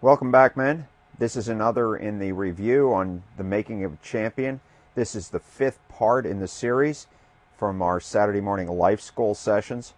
[0.00, 0.86] Welcome back, men.
[1.18, 4.60] This is another in the review on the making of a champion.
[4.94, 7.08] This is the fifth part in the series
[7.56, 9.94] from our Saturday morning life school sessions.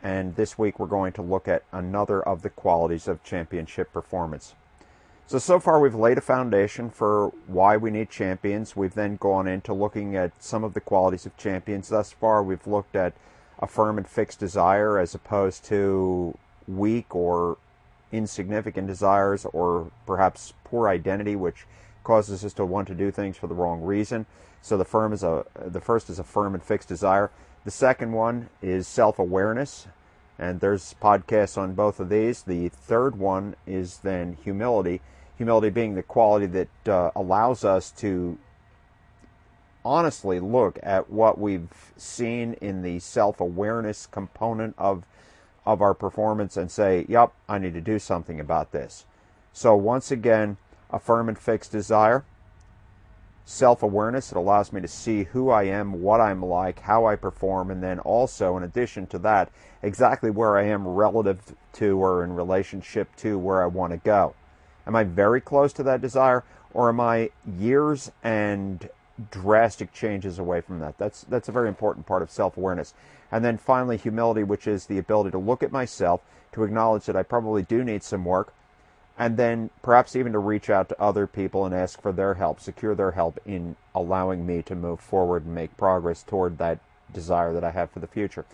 [0.00, 4.54] And this week we're going to look at another of the qualities of championship performance.
[5.26, 8.76] So, so far we've laid a foundation for why we need champions.
[8.76, 11.88] We've then gone into looking at some of the qualities of champions.
[11.88, 13.14] Thus far, we've looked at
[13.58, 16.38] a firm and fixed desire as opposed to
[16.68, 17.58] weak or
[18.12, 21.66] insignificant desires or perhaps poor identity, which
[22.04, 24.26] causes us to want to do things for the wrong reason.
[24.62, 27.30] So the firm is a the first is a firm and fixed desire.
[27.64, 29.86] The second one is self-awareness,
[30.38, 32.42] and there's podcasts on both of these.
[32.42, 35.00] The third one is then humility.
[35.36, 38.38] Humility being the quality that uh, allows us to
[39.84, 45.04] honestly look at what we've seen in the self-awareness component of
[45.72, 49.04] of our performance and say, yep, I need to do something about this.
[49.52, 50.56] So, once again,
[50.90, 52.24] affirm and fix desire,
[53.44, 57.16] self awareness, it allows me to see who I am, what I'm like, how I
[57.16, 59.50] perform, and then also, in addition to that,
[59.82, 64.34] exactly where I am relative to or in relationship to where I want to go.
[64.86, 66.44] Am I very close to that desire,
[66.74, 68.88] or am I years and
[69.30, 70.96] drastic changes away from that.
[70.98, 72.94] That's that's a very important part of self-awareness.
[73.32, 76.20] And then finally humility, which is the ability to look at myself,
[76.52, 78.52] to acknowledge that I probably do need some work,
[79.18, 82.58] and then perhaps even to reach out to other people and ask for their help,
[82.58, 86.78] secure their help in allowing me to move forward and make progress toward that
[87.12, 88.46] desire that I have for the future.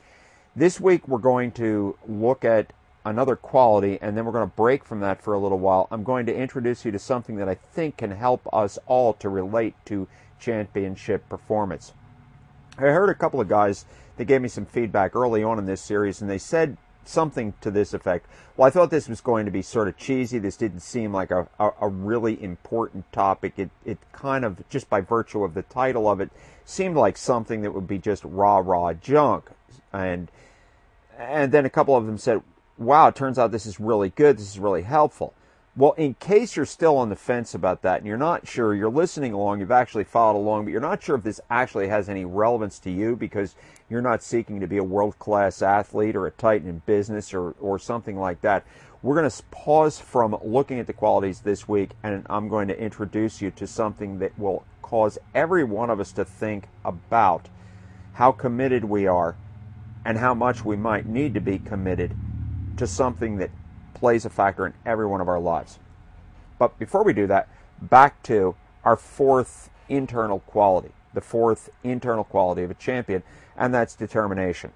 [0.54, 2.72] This week we're going to look at
[3.04, 5.86] another quality, and then we're going to break from that for a little while.
[5.90, 9.28] I'm going to introduce you to something that I think can help us all to
[9.28, 10.08] relate to
[10.40, 11.92] championship performance.
[12.78, 13.84] I heard a couple of guys
[14.16, 17.70] that gave me some feedback early on in this series, and they said something to
[17.70, 18.26] this effect.
[18.56, 20.38] Well, I thought this was going to be sort of cheesy.
[20.38, 23.54] This didn't seem like a, a, a, really important topic.
[23.58, 26.30] It, it kind of, just by virtue of the title of it,
[26.64, 29.50] seemed like something that would be just rah rah junk.
[29.92, 30.30] And,
[31.18, 32.42] and then a couple of them said,
[32.76, 34.36] wow, it turns out this is really good.
[34.38, 35.32] This is really helpful.
[35.78, 38.88] Well, in case you're still on the fence about that and you're not sure, you're
[38.88, 42.24] listening along, you've actually followed along, but you're not sure if this actually has any
[42.24, 43.54] relevance to you because
[43.90, 47.50] you're not seeking to be a world class athlete or a titan in business or,
[47.60, 48.64] or something like that.
[49.02, 52.80] We're going to pause from looking at the qualities this week and I'm going to
[52.80, 57.50] introduce you to something that will cause every one of us to think about
[58.14, 59.36] how committed we are
[60.06, 62.16] and how much we might need to be committed
[62.78, 63.50] to something that
[63.96, 65.78] plays a factor in every one of our lives.
[66.58, 67.48] But before we do that,
[67.80, 73.22] back to our fourth internal quality, the fourth internal quality of a champion,
[73.56, 74.72] and that's determination.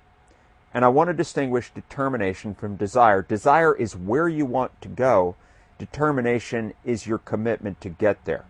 [0.72, 3.20] And I want to distinguish determination from desire.
[3.20, 5.36] Desire is where you want to go,
[5.78, 8.44] determination is your commitment to get there.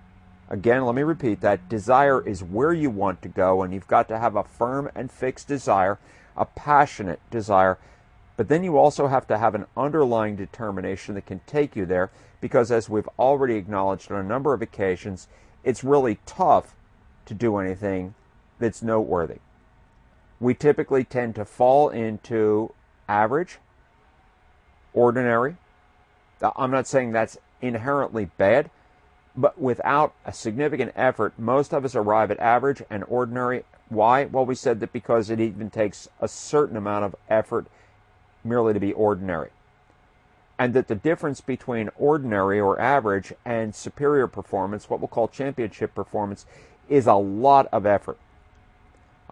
[0.48, 1.68] Again, let me repeat that.
[1.68, 5.10] Desire is where you want to go, and you've got to have a firm and
[5.10, 5.98] fixed desire,
[6.36, 7.78] a passionate desire
[8.40, 12.10] but then you also have to have an underlying determination that can take you there
[12.40, 15.28] because, as we've already acknowledged on a number of occasions,
[15.62, 16.74] it's really tough
[17.26, 18.14] to do anything
[18.58, 19.40] that's noteworthy.
[20.40, 22.72] We typically tend to fall into
[23.10, 23.58] average,
[24.94, 25.58] ordinary.
[26.56, 28.70] I'm not saying that's inherently bad,
[29.36, 33.64] but without a significant effort, most of us arrive at average and ordinary.
[33.90, 34.24] Why?
[34.24, 37.66] Well, we said that because it even takes a certain amount of effort
[38.44, 39.50] merely to be ordinary.
[40.58, 45.94] And that the difference between ordinary or average and superior performance, what we'll call championship
[45.94, 46.44] performance,
[46.88, 48.18] is a lot of effort.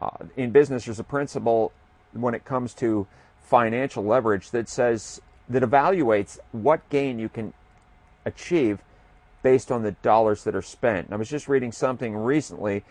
[0.01, 1.73] Uh, in business, there's a principle
[2.13, 3.07] when it comes to
[3.43, 7.53] financial leverage that says that evaluates what gain you can
[8.25, 8.81] achieve
[9.43, 11.07] based on the dollars that are spent.
[11.07, 12.85] And I was just reading something recently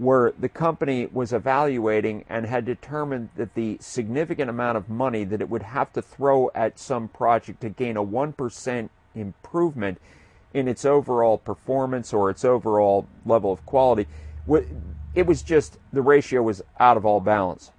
[0.00, 5.42] where the company was evaluating and had determined that the significant amount of money that
[5.42, 10.00] it would have to throw at some project to gain a 1% improvement
[10.54, 14.06] in its overall performance or its overall level of quality,
[15.14, 17.70] it was just the ratio was out of all balance.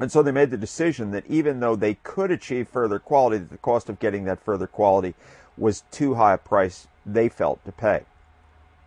[0.00, 3.58] And so they made the decision that even though they could achieve further quality, the
[3.58, 5.14] cost of getting that further quality
[5.56, 8.02] was too high a price they felt to pay.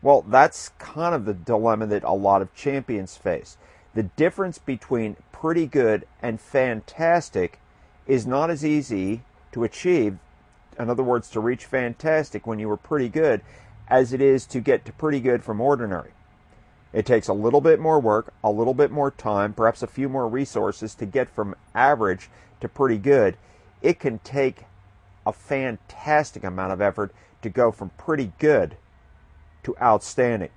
[0.01, 3.57] Well, that's kind of the dilemma that a lot of champions face.
[3.93, 7.59] The difference between pretty good and fantastic
[8.07, 9.21] is not as easy
[9.51, 10.17] to achieve.
[10.79, 13.41] In other words, to reach fantastic when you were pretty good
[13.87, 16.11] as it is to get to pretty good from ordinary.
[16.93, 20.09] It takes a little bit more work, a little bit more time, perhaps a few
[20.09, 22.29] more resources to get from average
[22.61, 23.37] to pretty good.
[23.81, 24.65] It can take
[25.25, 27.13] a fantastic amount of effort
[27.43, 28.77] to go from pretty good
[29.63, 30.49] to outstanding.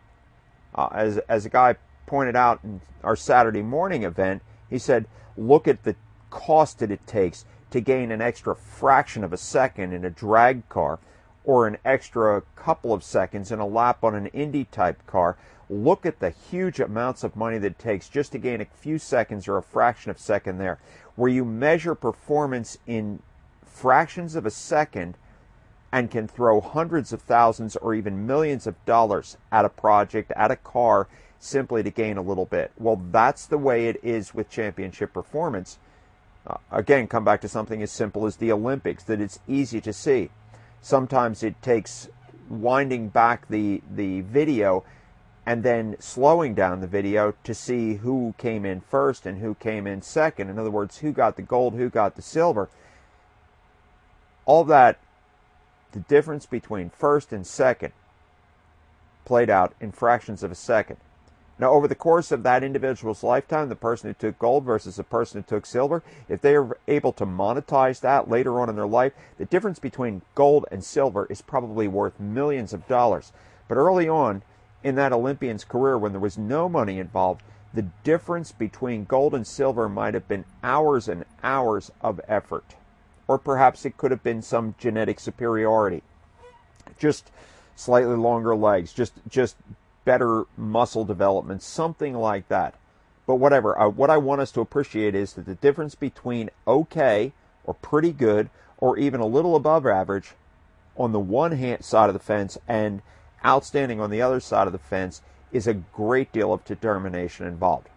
[0.74, 5.06] Uh, as, as a guy pointed out in our Saturday morning event, he said,
[5.36, 5.96] look at the
[6.30, 10.68] cost that it takes to gain an extra fraction of a second in a drag
[10.68, 10.98] car
[11.44, 15.36] or an extra couple of seconds in a lap on an Indy type car.
[15.68, 18.98] Look at the huge amounts of money that it takes just to gain a few
[18.98, 20.78] seconds or a fraction of a second there.
[21.16, 23.20] Where you measure performance in
[23.64, 25.16] fractions of a second
[25.94, 30.50] and can throw hundreds of thousands or even millions of dollars at a project, at
[30.50, 31.06] a car,
[31.38, 32.72] simply to gain a little bit.
[32.76, 35.78] Well, that's the way it is with championship performance.
[36.44, 39.92] Uh, again, come back to something as simple as the Olympics, that it's easy to
[39.92, 40.30] see.
[40.82, 42.08] Sometimes it takes
[42.48, 44.82] winding back the, the video
[45.46, 49.86] and then slowing down the video to see who came in first and who came
[49.86, 50.50] in second.
[50.50, 52.68] In other words, who got the gold, who got the silver.
[54.44, 54.98] All that,
[55.94, 57.92] the difference between first and second,
[59.24, 60.96] played out in fractions of a second.
[61.56, 65.04] Now, over the course of that individual's lifetime, the person who took gold versus the
[65.04, 68.88] person who took silver, if they are able to monetize that later on in their
[68.88, 73.32] life, the difference between gold and silver is probably worth millions of dollars.
[73.68, 74.42] But early on
[74.82, 77.42] in that Olympian's career, when there was no money involved,
[77.72, 82.74] the difference between gold and silver might have been hours and hours of effort.
[83.26, 86.02] Or perhaps it could have been some genetic superiority.
[86.98, 87.30] Just
[87.76, 89.56] slightly longer legs, just just
[90.04, 92.74] better muscle development, something like that.
[93.26, 97.32] But whatever, uh, what I want us to appreciate is that the difference between okay
[97.64, 100.34] or pretty good or even a little above average
[100.96, 103.00] on the one hand side of the fence and
[103.44, 105.22] outstanding on the other side of the fence
[105.52, 107.88] is a great deal of determination involved.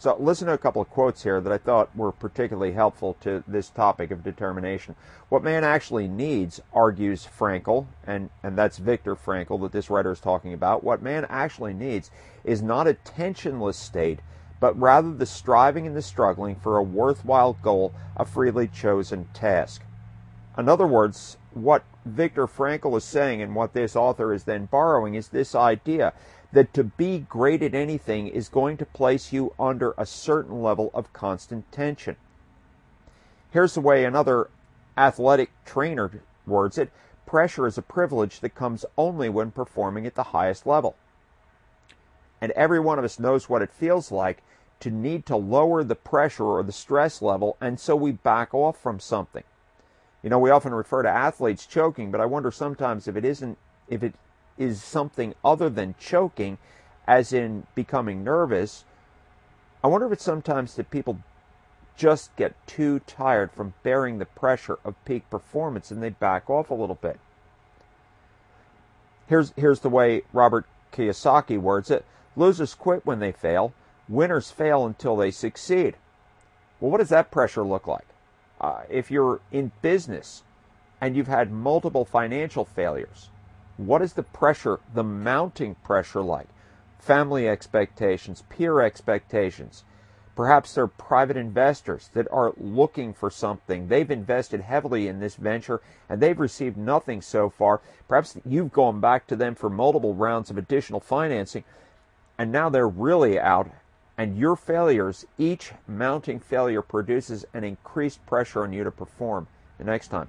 [0.00, 3.44] So listen to a couple of quotes here that I thought were particularly helpful to
[3.46, 4.96] this topic of determination.
[5.28, 10.18] What man actually needs, argues Frankl, and, and that's Viktor Frankl that this writer is
[10.18, 12.10] talking about, what man actually needs
[12.44, 14.20] is not a tensionless state,
[14.58, 19.82] but rather the striving and the struggling for a worthwhile goal, a freely chosen task.
[20.56, 25.14] In other words, what Viktor Frankl is saying and what this author is then borrowing
[25.14, 26.14] is this idea
[26.52, 30.90] that to be great at anything is going to place you under a certain level
[30.94, 32.16] of constant tension.
[33.50, 34.50] Here's the way another
[34.96, 36.10] athletic trainer
[36.46, 36.90] words it
[37.26, 40.96] pressure is a privilege that comes only when performing at the highest level.
[42.40, 44.42] And every one of us knows what it feels like
[44.80, 48.76] to need to lower the pressure or the stress level, and so we back off
[48.76, 49.44] from something.
[50.22, 53.58] You know, we often refer to athletes choking, but I wonder sometimes if it isn't,
[53.88, 54.14] if it
[54.60, 56.58] is something other than choking,
[57.08, 58.84] as in becoming nervous,
[59.82, 61.18] I wonder if it's sometimes that people
[61.96, 66.70] just get too tired from bearing the pressure of peak performance and they back off
[66.70, 67.18] a little bit.
[69.26, 72.04] Here's, here's the way Robert Kiyosaki words it
[72.36, 73.72] losers quit when they fail,
[74.08, 75.96] winners fail until they succeed.
[76.80, 78.06] Well, what does that pressure look like?
[78.60, 80.42] Uh, if you're in business
[81.00, 83.30] and you've had multiple financial failures,
[83.86, 86.48] what is the pressure, the mounting pressure like?
[86.98, 89.84] Family expectations, peer expectations.
[90.36, 93.88] Perhaps they're private investors that are looking for something.
[93.88, 97.80] They've invested heavily in this venture and they've received nothing so far.
[98.08, 101.64] Perhaps you've gone back to them for multiple rounds of additional financing
[102.38, 103.70] and now they're really out.
[104.16, 109.46] And your failures, each mounting failure produces an increased pressure on you to perform
[109.78, 110.28] the next time.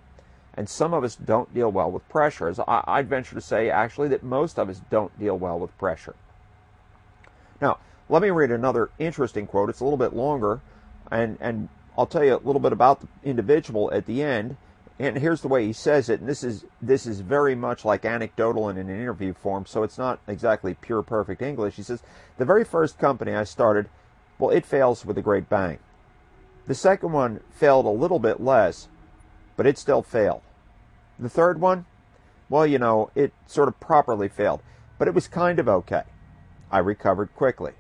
[0.56, 2.48] And some of us don't deal well with pressure.
[2.48, 5.78] As I, I'd venture to say, actually, that most of us don't deal well with
[5.78, 6.16] pressure.
[7.62, 7.78] Now,
[8.10, 9.70] let me read another interesting quote.
[9.70, 10.60] It's a little bit longer,
[11.10, 14.58] and, and I'll tell you a little bit about the individual at the end.
[15.00, 16.20] And here's the way he says it.
[16.20, 19.98] And this is this is very much like anecdotal in an interview form, so it's
[19.98, 21.76] not exactly pure perfect English.
[21.76, 22.04] He says,
[22.38, 23.90] "The very first company I started,
[24.38, 25.80] well, it fails with a great bang.
[26.68, 28.90] The second one failed a little bit less,
[29.56, 30.42] but it still failed.
[31.20, 31.86] The third one,
[32.50, 34.62] well, you know, it sort of properly failed,
[34.98, 36.04] but it was kind of okay.
[36.72, 37.74] I recovered quickly.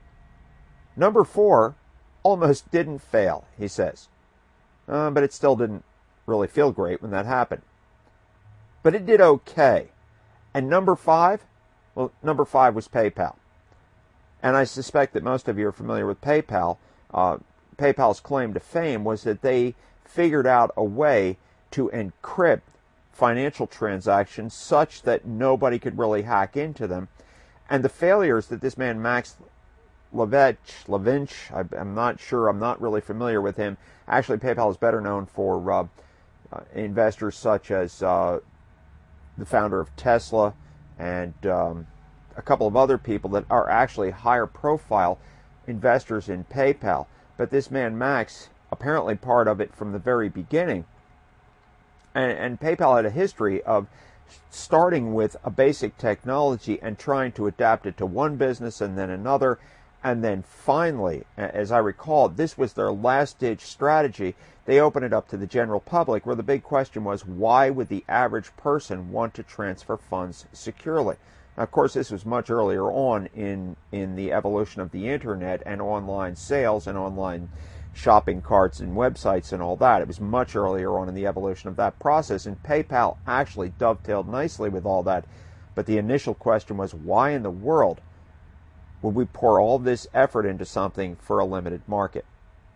[0.95, 1.75] Number four
[2.23, 4.09] almost didn't fail, he says,
[4.87, 5.83] uh, but it still didn't
[6.25, 7.63] really feel great when that happened.
[8.83, 9.89] But it did okay.
[10.53, 11.45] And number five,
[11.95, 13.35] well, number five was PayPal.
[14.43, 16.77] And I suspect that most of you are familiar with PayPal.
[17.13, 17.37] Uh,
[17.77, 21.37] PayPal's claim to fame was that they figured out a way
[21.71, 22.61] to encrypt
[23.11, 27.07] financial transactions such that nobody could really hack into them.
[27.69, 29.37] And the failures that this man, Max
[30.13, 33.77] Levich, Levinch, I, am not sure, I'm not really familiar with him.
[34.07, 35.85] Actually, PayPal is better known for uh,
[36.51, 38.39] uh, investors such as uh,
[39.37, 40.53] the founder of Tesla
[40.99, 41.87] and um,
[42.35, 45.17] a couple of other people that are actually higher profile
[45.67, 47.07] investors in PayPal.
[47.37, 50.85] But this man, Max, apparently part of it from the very beginning.
[52.13, 53.87] And, and PayPal had a history of
[54.49, 59.09] starting with a basic technology and trying to adapt it to one business and then
[59.09, 59.59] another.
[60.03, 64.35] And then finally, as I recall, this was their last ditch strategy.
[64.65, 67.89] They opened it up to the general public, where the big question was why would
[67.89, 71.17] the average person want to transfer funds securely?
[71.55, 75.61] Now, of course, this was much earlier on in, in the evolution of the internet
[75.65, 77.49] and online sales and online
[77.93, 80.01] shopping carts and websites and all that.
[80.01, 84.27] It was much earlier on in the evolution of that process, and PayPal actually dovetailed
[84.27, 85.25] nicely with all that.
[85.75, 88.01] But the initial question was why in the world
[89.01, 92.25] would we pour all this effort into something for a limited market?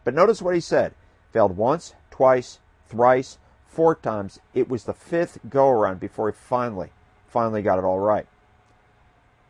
[0.04, 0.94] But notice what he said
[1.32, 4.40] failed once, twice, thrice, four times.
[4.54, 6.92] It was the fifth go around before he finally,
[7.28, 8.28] finally got it all right.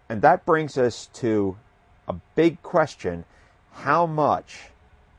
[0.10, 1.58] And that brings us to
[2.08, 3.26] a big question
[3.72, 4.70] how much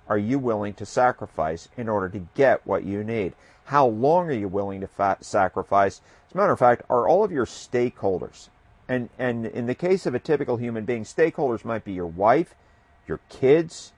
[0.09, 3.35] are you willing to sacrifice in order to get what you need?
[3.65, 6.01] How long are you willing to fa- sacrifice?
[6.29, 8.49] As a matter of fact, are all of your stakeholders,
[8.89, 12.55] and, and in the case of a typical human being, stakeholders might be your wife,
[13.09, 13.93] your kids,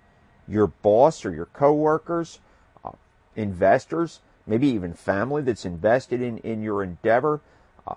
[0.47, 2.41] your boss or your coworkers,
[2.85, 2.93] uh,
[3.37, 7.41] investors, maybe even family that's invested in, in your endeavor.
[7.87, 7.97] Uh,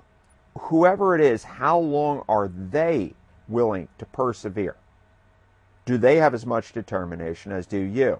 [0.58, 3.14] whoever it is, how long are they
[3.48, 4.76] willing to persevere?
[5.86, 8.20] Do they have as much determination as do you?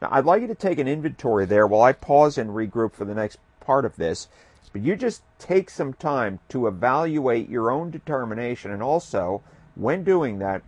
[0.00, 3.04] Now, I'd like you to take an inventory there while I pause and regroup for
[3.04, 4.28] the next part of this.
[4.72, 9.42] But you just take some time to evaluate your own determination and also,
[9.74, 10.62] when doing that,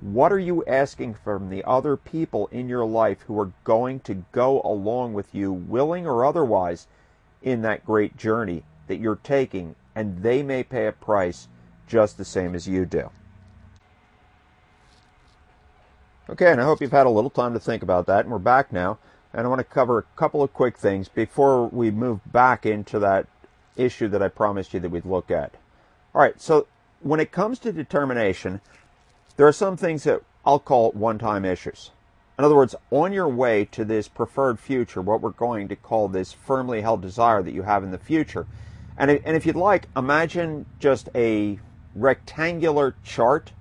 [0.00, 4.24] what are you asking from the other people in your life who are going to
[4.32, 6.86] go along with you, willing or otherwise,
[7.40, 11.48] in that great journey that you're taking, and they may pay a price
[11.86, 13.10] just the same as you do?
[16.28, 18.40] Okay, and I hope you've had a little time to think about that, and we're
[18.40, 18.98] back now.
[19.32, 22.98] And I want to cover a couple of quick things before we move back into
[22.98, 23.28] that
[23.76, 25.54] issue that I promised you that we'd look at.
[26.12, 26.66] All right, so
[27.00, 28.60] when it comes to determination,
[29.36, 31.92] there are some things that I'll call one time issues.
[32.38, 36.08] In other words, on your way to this preferred future, what we're going to call
[36.08, 38.46] this firmly held desire that you have in the future.
[38.98, 41.60] And, and if you'd like, imagine just a
[41.94, 43.52] rectangular chart.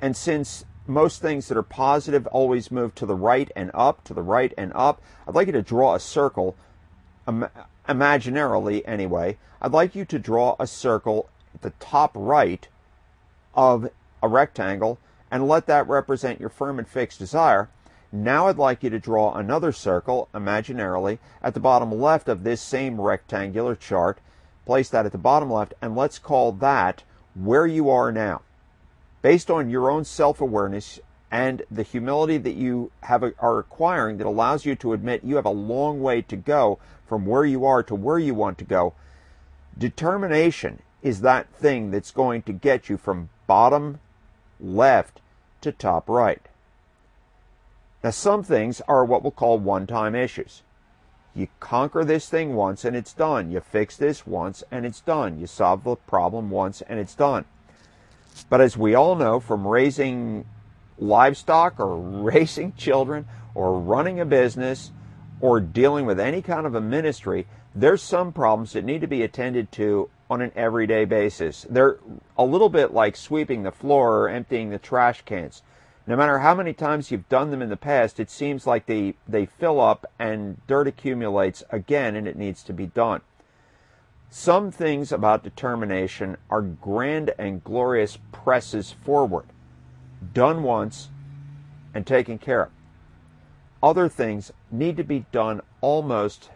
[0.00, 4.14] And since most things that are positive always move to the right and up, to
[4.14, 5.02] the right and up.
[5.26, 6.56] I'd like you to draw a circle,
[7.26, 7.48] Im-
[7.88, 9.36] imaginarily anyway.
[9.60, 12.68] I'd like you to draw a circle at the top right
[13.54, 13.90] of
[14.22, 14.98] a rectangle
[15.30, 17.68] and let that represent your firm and fixed desire.
[18.12, 22.60] Now I'd like you to draw another circle, imaginarily, at the bottom left of this
[22.60, 24.18] same rectangular chart.
[24.64, 27.02] Place that at the bottom left, and let's call that
[27.34, 28.42] where you are now
[29.26, 31.00] based on your own self awareness
[31.32, 35.44] and the humility that you have are acquiring that allows you to admit you have
[35.44, 36.78] a long way to go
[37.08, 38.94] from where you are to where you want to go.
[39.76, 43.98] Determination is that thing that's going to get you from bottom
[44.60, 45.20] left
[45.60, 46.42] to top right.
[48.04, 50.62] Now, some things are what we'll call one time issues.
[51.34, 53.50] You conquer this thing once and it's done.
[53.50, 55.40] You fix this once and it's done.
[55.40, 57.44] You solve the problem once and it's done.
[58.44, 60.44] But as we all know from raising
[60.98, 64.92] livestock or raising children or running a business
[65.40, 69.22] or dealing with any kind of a ministry, there's some problems that need to be
[69.22, 71.66] attended to on an everyday basis.
[71.68, 71.98] They're
[72.36, 75.62] a little bit like sweeping the floor or emptying the trash cans.
[76.06, 79.14] No matter how many times you've done them in the past, it seems like they,
[79.26, 83.20] they fill up and dirt accumulates again and it needs to be done.
[84.38, 89.46] Some things about determination are grand and glorious presses forward,
[90.34, 91.08] done once
[91.94, 92.70] and taken care of.
[93.82, 96.50] Other things need to be done almost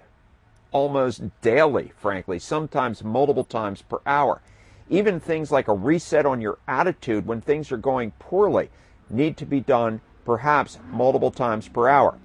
[0.73, 4.43] almost daily, frankly, sometimes multiple times per hour.
[4.91, 8.69] Even things like a reset on your attitude when things are going poorly
[9.09, 12.19] need to be done perhaps multiple times per hour.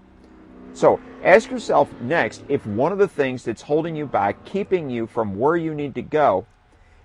[0.76, 5.08] So ask yourself next if one of the things that's holding you back, keeping you
[5.08, 6.46] from where you need to go,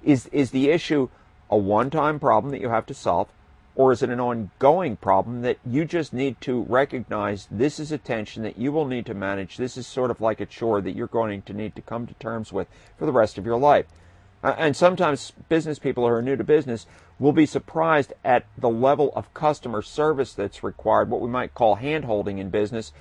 [0.02, 1.08] is, is the issue
[1.48, 3.28] a one time problem that you have to solve,
[3.76, 7.98] or is it an ongoing problem that you just need to recognize this is a
[7.98, 9.56] tension that you will need to manage?
[9.56, 12.14] This is sort of like a chore that you're going to need to come to
[12.14, 12.66] terms with
[12.98, 13.86] for the rest of your life.
[14.42, 16.86] And sometimes business people who are new to business
[17.20, 21.76] will be surprised at the level of customer service that's required, what we might call
[21.76, 22.92] hand holding in business,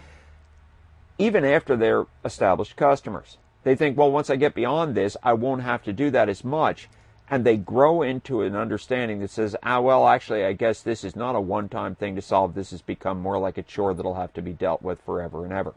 [1.19, 3.37] even after they're established customers.
[3.63, 6.43] They think, well, once I get beyond this, I won't have to do that as
[6.43, 6.89] much.
[7.29, 11.15] And they grow into an understanding that says, ah, well, actually, I guess this is
[11.15, 12.55] not a one time thing to solve.
[12.55, 15.53] This has become more like a chore that'll have to be dealt with forever and
[15.53, 15.75] ever.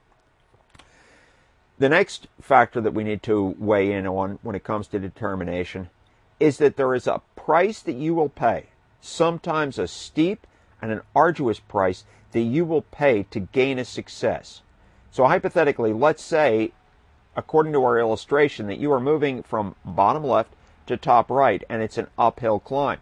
[1.78, 5.90] The next factor that we need to weigh in on when it comes to determination
[6.38, 8.66] is that there is a price that you will pay,
[9.00, 10.46] sometimes a steep
[10.80, 14.62] and an arduous price that you will pay to gain a success.
[15.12, 16.72] So hypothetically, let's say,
[17.36, 20.54] according to our illustration, that you are moving from bottom left
[20.86, 22.98] to top right and it's an uphill climb.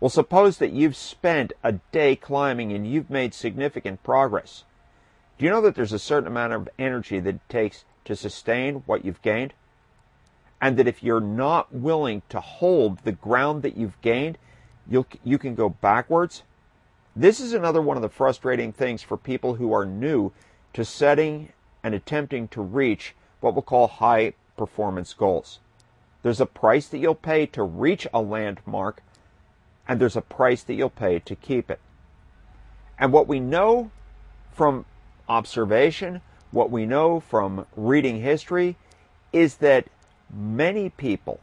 [0.00, 4.64] Well, suppose that you've spent a day climbing and you've made significant progress.
[5.38, 8.82] Do you know that there's a certain amount of energy that it takes to sustain
[8.86, 9.54] what you've gained?
[10.60, 14.36] And that if you're not willing to hold the ground that you've gained,
[14.88, 16.42] you you can go backwards.
[17.14, 20.32] This is another one of the frustrating things for people who are new
[20.74, 21.52] to setting
[21.82, 25.60] and attempting to reach what we'll call high performance goals.
[26.22, 29.02] There's a price that you'll pay to reach a landmark,
[29.86, 31.80] and there's a price that you'll pay to keep it.
[32.98, 33.90] And what we know
[34.52, 34.86] from
[35.28, 38.76] observation, what we know from reading history,
[39.32, 39.88] is that
[40.30, 41.40] many people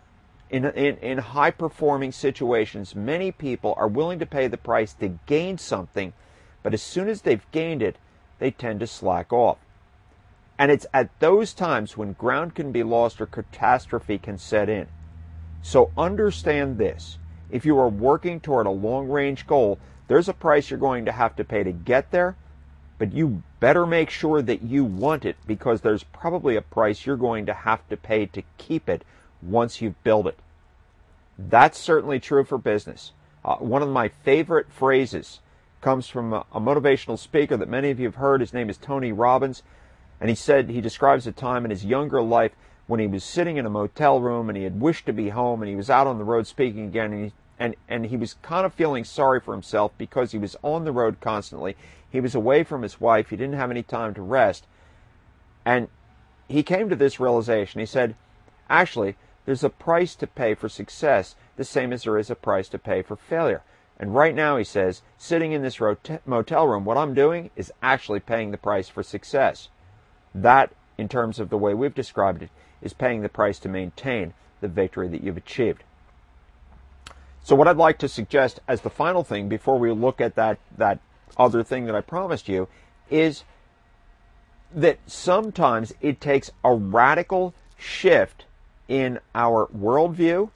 [0.49, 5.17] in, in, in high performing situations, many people are willing to pay the price to
[5.25, 6.11] gain something,
[6.61, 7.97] but as soon as they've gained it,
[8.41, 9.59] they tend to slack off.
[10.57, 14.87] And it's at those times when ground can be lost or catastrophe can set in.
[15.61, 17.19] So understand this.
[17.51, 21.11] If you are working toward a long range goal, there's a price you're going to
[21.11, 22.35] have to pay to get there,
[22.97, 27.17] but you better make sure that you want it because there's probably a price you're
[27.17, 29.05] going to have to pay to keep it
[29.43, 30.39] once you've built it.
[31.37, 33.11] That's certainly true for business.
[33.45, 35.41] Uh, one of my favorite phrases
[35.81, 38.39] comes from a, a motivational speaker that many of you have heard.
[38.39, 39.63] His name is Tony Robbins.
[40.19, 42.51] And he said he describes a time in his younger life
[42.85, 45.61] when he was sitting in a motel room and he had wished to be home
[45.61, 48.35] and he was out on the road speaking again and he, and, and he was
[48.41, 51.75] kind of feeling sorry for himself because he was on the road constantly.
[52.09, 53.29] He was away from his wife.
[53.29, 54.65] He didn't have any time to rest.
[55.65, 55.87] And
[56.47, 57.79] he came to this realization.
[57.79, 58.15] He said,
[58.69, 62.67] actually, there's a price to pay for success, the same as there is a price
[62.69, 63.63] to pay for failure.
[64.01, 65.79] And right now, he says, sitting in this
[66.25, 69.69] motel room, what I'm doing is actually paying the price for success.
[70.33, 72.49] That, in terms of the way we've described it,
[72.81, 75.83] is paying the price to maintain the victory that you've achieved.
[77.43, 80.57] So what I'd like to suggest as the final thing before we look at that,
[80.77, 80.97] that
[81.37, 82.67] other thing that I promised you
[83.11, 83.43] is
[84.73, 88.45] that sometimes it takes a radical shift
[88.87, 90.49] in our worldview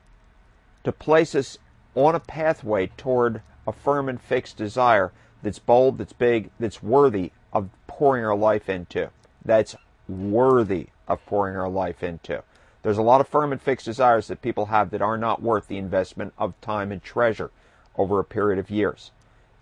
[0.84, 1.60] to place us
[1.96, 7.32] on a pathway toward a firm and fixed desire that's bold, that's big, that's worthy
[7.52, 9.10] of pouring our life into
[9.46, 9.76] that's
[10.10, 12.44] worthy of pouring our life into.
[12.82, 15.68] There's a lot of firm and fixed desires that people have that are not worth
[15.68, 17.52] the investment of time and treasure
[17.98, 19.12] over a period of years.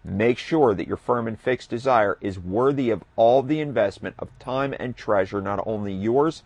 [0.04, 4.38] Make sure that your firm and fixed desire is worthy of all the investment of
[4.40, 6.44] time and treasure, not only yours,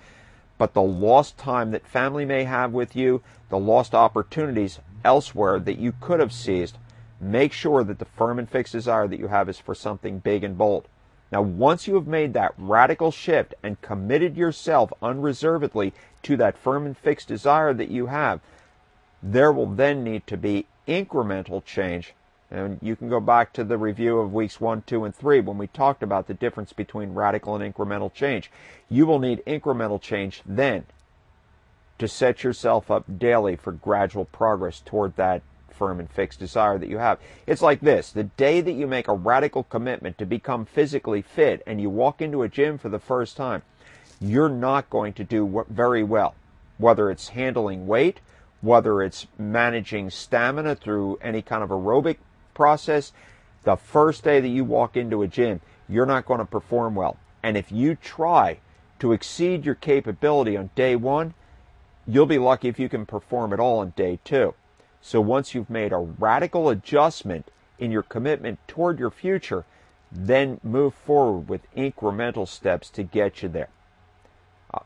[0.59, 5.79] but the lost time that family may have with you, the lost opportunities elsewhere that
[5.79, 6.77] you could have seized.
[7.19, 10.43] Make sure that the firm and fixed desire that you have is for something big
[10.43, 10.87] and bold.
[11.31, 16.85] Now, once you have made that radical shift and committed yourself unreservedly to that firm
[16.85, 18.39] and fixed desire that you have,
[19.21, 22.13] there will then need to be incremental change.
[22.49, 25.57] And you can go back to the review of weeks one, two, and three when
[25.57, 28.49] we talked about the difference between radical and incremental change.
[28.87, 30.85] You will need incremental change then
[31.99, 35.41] to set yourself up daily for gradual progress toward that
[35.77, 37.19] firm and fixed desire that you have.
[37.45, 41.61] It's like this the day that you make a radical commitment to become physically fit
[41.65, 43.61] and you walk into a gym for the first time,
[44.19, 46.35] you're not going to do very well.
[46.77, 48.19] Whether it's handling weight,
[48.61, 52.17] whether it's managing stamina through any kind of aerobic
[52.53, 53.13] process,
[53.63, 57.17] the first day that you walk into a gym, you're not going to perform well.
[57.43, 58.59] And if you try
[58.99, 61.33] to exceed your capability on day one,
[62.07, 64.53] you'll be lucky if you can perform at all on day two.
[65.01, 69.65] So once you've made a radical adjustment in your commitment toward your future,
[70.11, 73.69] then move forward with incremental steps to get you there.
[74.73, 74.79] Uh,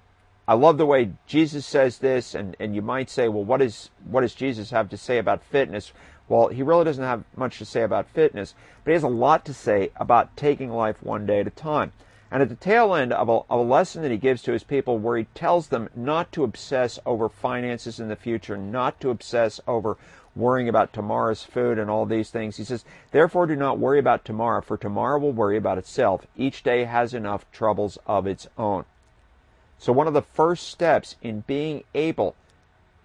[0.47, 3.89] I love the way Jesus says this, and, and you might say, well, what, is,
[4.03, 5.93] what does Jesus have to say about fitness?
[6.27, 9.45] Well, he really doesn't have much to say about fitness, but he has a lot
[9.45, 11.93] to say about taking life one day at a time.
[12.31, 14.63] And at the tail end of a, of a, lesson that he gives to his
[14.63, 19.09] people, where he tells them not to obsess over finances in the future, not to
[19.09, 19.97] obsess over
[20.33, 22.55] worrying about tomorrow's food and all these things.
[22.55, 26.25] He says, Therefore do not worry about tomorrow, for tomorrow will worry about itself.
[26.37, 28.85] Each day has enough troubles of its own.
[29.77, 32.35] So, one of the first steps in being able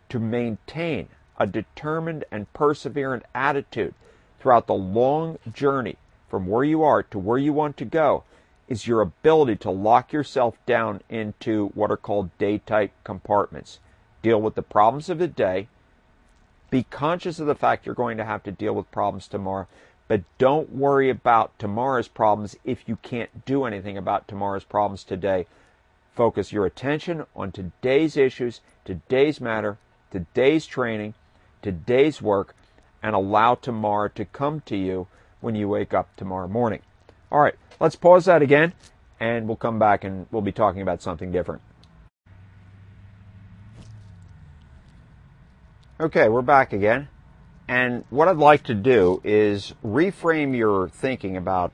[0.09, 3.95] to maintain a determined and perseverant attitude
[4.39, 5.97] throughout the long journey
[6.29, 8.23] from where you are to where you want to go
[8.69, 13.79] is your ability to lock yourself down into what are called day type compartments.
[14.23, 15.69] Deal with the problems of the day.
[16.69, 19.69] Be conscious of the fact you're going to have to deal with problems tomorrow,
[20.09, 25.47] but don't worry about tomorrow's problems if you can't do anything about tomorrow's problems today.
[26.13, 29.79] Focus your attention on today's issues, today's matter,
[30.11, 31.15] today's training,
[31.63, 32.57] today's work,
[33.03, 35.07] and allow tomorrow to come to you
[35.41, 36.81] when you wake up tomorrow morning.
[37.31, 38.73] All right, let's pause that again,
[39.19, 41.61] and we'll come back and we'll be talking about something different.
[45.99, 47.09] Okay, we're back again.
[47.69, 51.73] And what I'd like to do is reframe your thinking about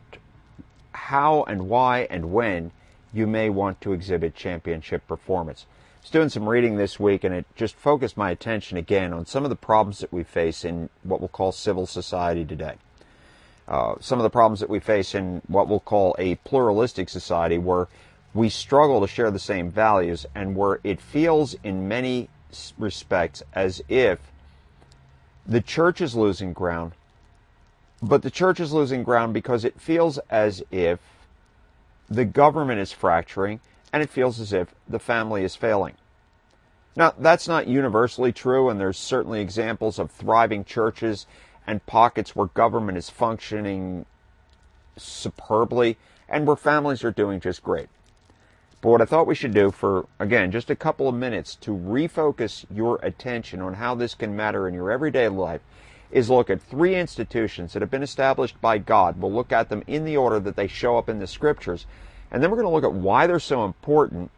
[0.92, 2.70] how and why and when
[3.12, 5.66] you may want to exhibit championship performance.
[5.68, 9.26] I was doing some reading this week and it just focused my attention again on
[9.26, 12.76] some of the problems that we face in what we'll call civil society today.
[13.72, 17.56] Uh, some of the problems that we face in what we'll call a pluralistic society
[17.56, 17.88] where
[18.34, 22.28] we struggle to share the same values and where it feels in many
[22.78, 24.18] respects as if
[25.46, 26.92] the church is losing ground,
[28.02, 31.00] but the church is losing ground because it feels as if
[32.10, 33.58] the government is fracturing
[33.90, 35.94] and it feels as if the family is failing.
[36.94, 41.26] Now, that's not universally true, and there's certainly examples of thriving churches
[41.66, 44.06] and pockets where government is functioning
[44.96, 45.96] superbly
[46.28, 47.88] and where families are doing just great.
[48.80, 51.70] But what I thought we should do for, again, just a couple of minutes to
[51.70, 55.60] refocus your attention on how this can matter in your everyday life
[56.10, 59.20] is look at three institutions that have been established by God.
[59.20, 61.86] We'll look at them in the order that they show up in the scriptures.
[62.30, 64.30] And then we're going to look at why they're so important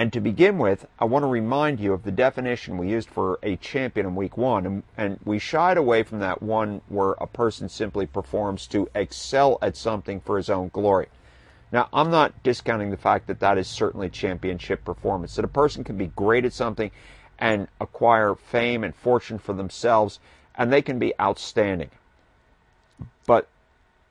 [0.00, 3.38] and to begin with, I want to remind you of the definition we used for
[3.42, 4.64] a champion in week one.
[4.64, 9.58] And, and, we shied away from that one where a person simply performs to excel
[9.60, 11.08] at something for his own glory.
[11.70, 15.84] Now, I'm not discounting the fact that that is certainly championship performance, that a person
[15.84, 16.90] can be great at something
[17.38, 20.18] and acquire fame and fortune for themselves,
[20.54, 21.90] and they can be outstanding.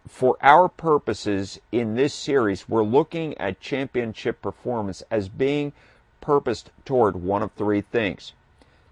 [0.09, 5.71] For our purposes in this series, we're looking at championship performance as being
[6.19, 8.33] purposed toward one of three things.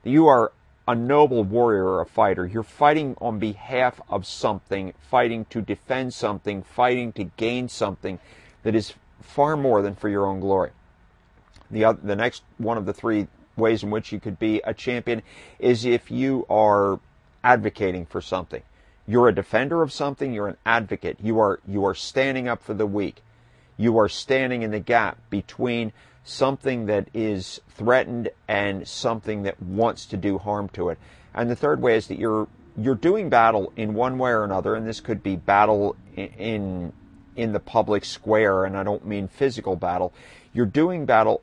[0.03, 0.53] You are
[0.87, 2.45] a noble warrior or a fighter.
[2.45, 8.19] You're fighting on behalf of something, fighting to defend something, fighting to gain something
[8.63, 10.69] that is far more than for your own glory.
[11.69, 13.27] The, other, the next one of the three
[13.57, 15.23] ways in which you could be a champion
[15.59, 16.99] is if you are
[17.43, 18.61] advocating for something.
[19.07, 21.17] You're a defender of something, you're an advocate.
[21.21, 23.23] You are you are standing up for the weak.
[23.77, 25.93] You are standing in the gap between
[26.23, 30.97] something that is threatened and something that wants to do harm to it.
[31.33, 34.75] And the third way is that you're you're doing battle in one way or another,
[34.75, 36.91] and this could be battle in
[37.35, 40.11] in the public square, and I don't mean physical battle.
[40.53, 41.41] You're doing battle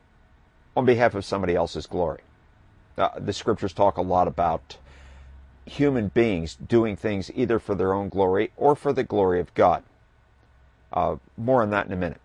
[0.76, 2.20] on behalf of somebody else's glory.
[2.98, 4.76] Uh, the scriptures talk a lot about
[5.66, 9.82] human beings doing things either for their own glory or for the glory of God.
[10.92, 12.20] Uh, more on that in a minute.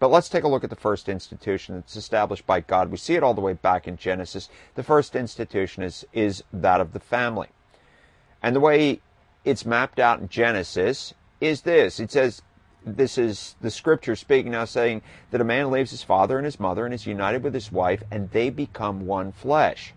[0.00, 2.90] But let's take a look at the first institution that's established by God.
[2.90, 4.48] We see it all the way back in Genesis.
[4.74, 7.48] The first institution is, is that of the family.
[8.42, 9.00] And the way
[9.44, 12.00] it's mapped out in Genesis is this.
[12.00, 12.42] It says,
[12.84, 16.60] this is the scripture speaking now saying that a man leaves his father and his
[16.60, 19.94] mother and is united with his wife and they become one flesh.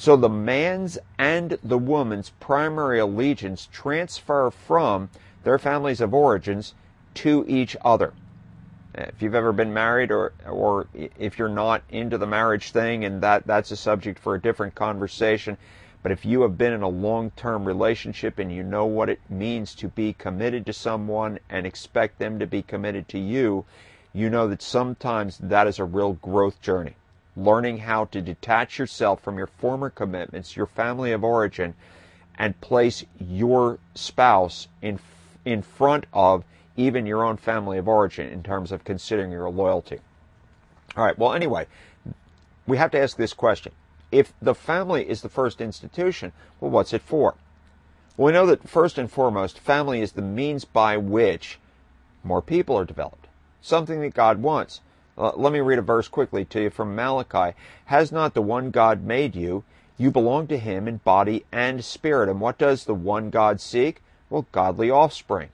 [0.00, 5.10] So the man's and the woman's primary allegiance transfer from
[5.44, 6.72] their families of origins
[7.16, 8.14] to each other.
[8.94, 13.20] If you've ever been married or or if you're not into the marriage thing and
[13.20, 15.58] that that's a subject for a different conversation,
[16.02, 19.74] but if you have been in a long-term relationship and you know what it means
[19.74, 23.66] to be committed to someone and expect them to be committed to you,
[24.14, 26.94] you know that sometimes that is a real growth journey
[27.36, 31.74] learning how to detach yourself from your former commitments, your family of origin,
[32.38, 34.98] and place your spouse in
[35.44, 36.44] in front of
[36.76, 39.98] even your own family of origin in terms of considering your loyalty.
[40.96, 41.18] All right.
[41.18, 41.66] Well, anyway,
[42.66, 43.72] we have to ask this question:
[44.10, 47.34] If the family is the first institution, well, what's it for?
[48.16, 51.58] Well, we know that first and foremost, family is the means by which
[52.22, 53.28] more people are developed.
[53.62, 54.80] Something that God wants.
[55.20, 57.54] Uh, let me read a verse quickly to you from Malachi.
[57.84, 59.64] Has not the one God made you?
[59.98, 62.30] You belong to Him in body and spirit.
[62.30, 64.00] And what does the one God seek?
[64.30, 65.50] Well, godly offspring.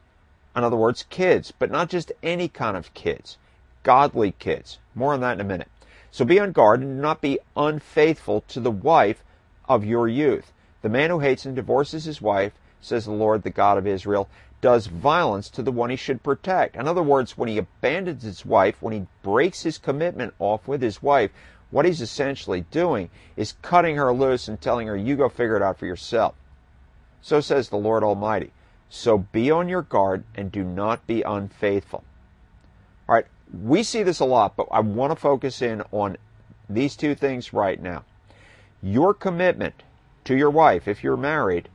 [0.54, 3.38] In other words, kids, but not just any kind of kids,
[3.82, 4.78] godly kids.
[4.94, 5.68] More on that in a minute.
[6.12, 9.24] So be on guard and do not be unfaithful to the wife
[9.68, 10.52] of your youth.
[10.82, 14.28] The man who hates and divorces his wife, says the Lord, the God of Israel,
[14.60, 16.76] does violence to the one he should protect.
[16.76, 20.82] In other words, when he abandons his wife, when he breaks his commitment off with
[20.82, 21.30] his wife,
[21.70, 25.62] what he's essentially doing is cutting her loose and telling her, you go figure it
[25.62, 26.34] out for yourself.
[27.20, 28.52] So says the Lord Almighty.
[28.88, 32.04] So be on your guard and do not be unfaithful.
[33.08, 36.16] All right, we see this a lot, but I want to focus in on
[36.68, 38.04] these two things right now.
[38.82, 39.82] Your commitment
[40.24, 41.68] to your wife, if you're married,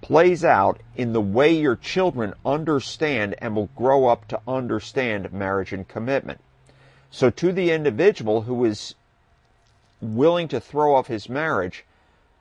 [0.00, 5.72] plays out in the way your children understand and will grow up to understand marriage
[5.72, 6.40] and commitment.
[7.10, 8.94] So, to the individual who is
[10.00, 11.84] willing to throw off his marriage,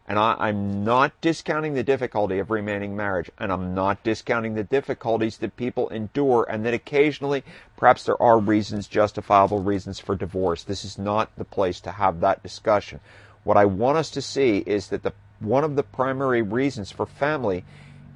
[0.07, 4.63] and I, am not discounting the difficulty of remaining marriage, and I'm not discounting the
[4.63, 7.43] difficulties that people endure, and that occasionally,
[7.75, 10.63] perhaps there are reasons, justifiable reasons for divorce.
[10.63, 13.01] This is not the place to have that discussion.
[13.43, 17.05] What I want us to see is that the one of the primary reasons for
[17.05, 17.63] family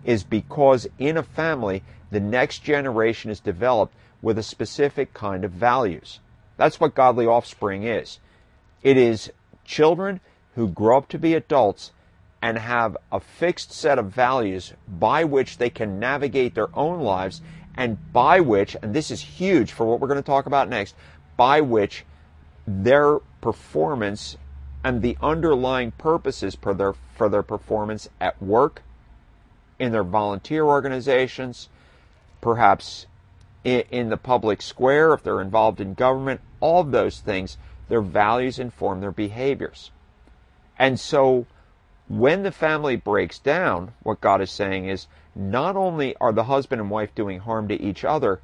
[0.03, 5.51] is because in a family, the next generation is developed with a specific kind of
[5.51, 6.19] values.
[6.57, 8.19] That's what godly offspring is.
[8.83, 9.31] It is
[9.65, 10.19] children
[10.55, 11.91] who grow up to be adults
[12.41, 17.41] and have a fixed set of values by which they can navigate their own lives
[17.75, 20.95] and by which, and this is huge for what we're going to talk about next,
[21.37, 22.03] by which
[22.67, 24.37] their performance
[24.83, 28.81] and the underlying purposes for their, for their performance at work,
[29.79, 31.69] in their volunteer organizations,
[32.39, 33.07] perhaps
[33.63, 37.57] in, in the public square, if they're involved in government, all of those things,
[37.89, 39.91] their values inform their behaviors.
[40.77, 41.47] And so
[42.07, 46.81] when the family breaks down, what God is saying is not only are the husband
[46.81, 48.39] and wife doing harm to each other,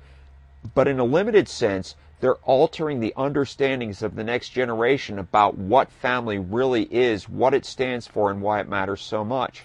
[0.73, 5.91] but in a limited sense, they're altering the understandings of the next generation about what
[5.91, 9.63] family really is, what it stands for, and why it matters so much.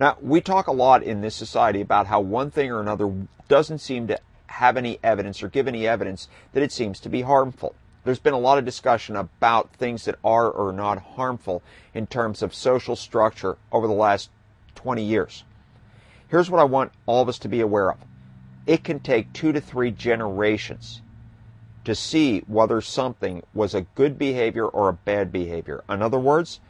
[0.00, 3.12] Now, we talk a lot in this society about how one thing or another
[3.48, 7.22] doesn't seem to have any evidence or give any evidence that it seems to be
[7.22, 11.62] harmful there's been a lot of discussion about things that are or are not harmful
[11.94, 14.30] in terms of social structure over the last
[14.76, 15.44] 20 years.
[16.28, 17.98] Here's what I want all of us to be aware of.
[18.66, 21.02] It can take two to three generations
[21.84, 25.84] to see whether something was a good behavior or a bad behavior.
[25.88, 26.60] In other words,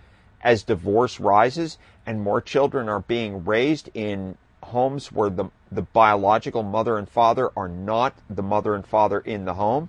[0.43, 6.63] as divorce rises and more children are being raised in homes where the, the biological
[6.63, 9.89] mother and father are not the mother and father in the home,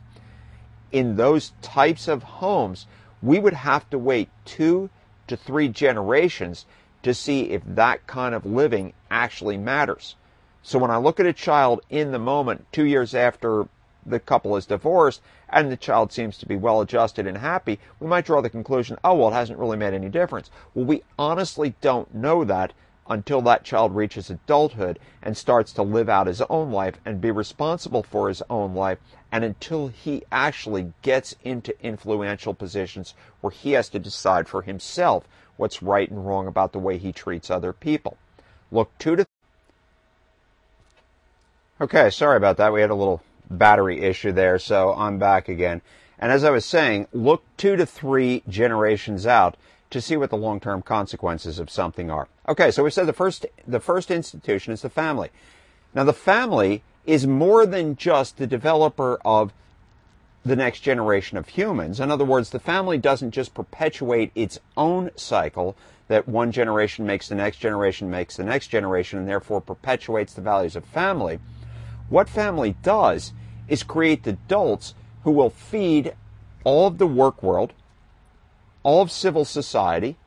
[0.91, 2.85] in those types of homes,
[3.21, 4.89] we would have to wait two
[5.27, 6.65] to three generations
[7.01, 10.15] to see if that kind of living actually matters.
[10.67, 13.67] So when I look at a child in the moment, two years after
[14.03, 18.07] the couple is divorced, and the child seems to be well adjusted and happy, we
[18.07, 20.49] might draw the conclusion, oh, well, it hasn't really made any difference.
[20.73, 22.73] Well, we honestly don't know that
[23.07, 27.29] until that child reaches adulthood and starts to live out his own life and be
[27.29, 28.97] responsible for his own life,
[29.31, 35.27] and until he actually gets into influential positions where he has to decide for himself
[35.57, 38.17] what's right and wrong about the way he treats other people.
[38.71, 39.27] Look two to
[41.81, 42.71] Okay, sorry about that.
[42.71, 45.81] We had a little battery issue there, so I'm back again.
[46.17, 49.57] And as I was saying, look two to three generations out
[49.89, 52.29] to see what the long-term consequences of something are.
[52.47, 55.31] Okay, so we said the first the first institution is the family.
[55.93, 59.51] Now the family is more than just the developer of
[60.45, 61.99] the next generation of humans.
[61.99, 65.75] In other words, the family doesn't just perpetuate its own cycle
[66.07, 70.41] that one generation makes the next generation makes the next generation and therefore perpetuates the
[70.41, 71.39] values of family.
[72.09, 73.33] What family does
[73.67, 76.13] is create the adults who will feed
[76.63, 77.73] all of the work world,
[78.83, 80.17] all of civil society,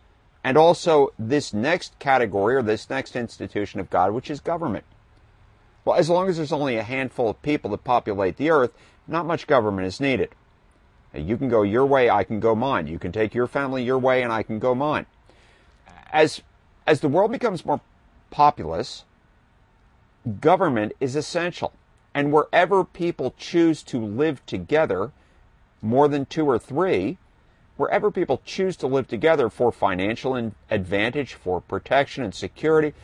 [0.42, 4.84] and also this next category or this next institution of God, which is government.
[5.84, 8.72] Well, as long as there's only a handful of people that populate the earth,
[9.06, 10.30] not much government is needed.
[11.14, 12.86] You can go your way, I can go mine.
[12.86, 15.06] You can take your family your way, and I can go mine.
[16.12, 16.42] As,
[16.86, 17.80] as the world becomes more
[18.30, 19.04] populous,
[20.40, 21.72] government is essential.
[22.14, 25.12] And wherever people choose to live together,
[25.82, 27.18] more than two or three,
[27.76, 32.94] wherever people choose to live together for financial advantage, for protection and security,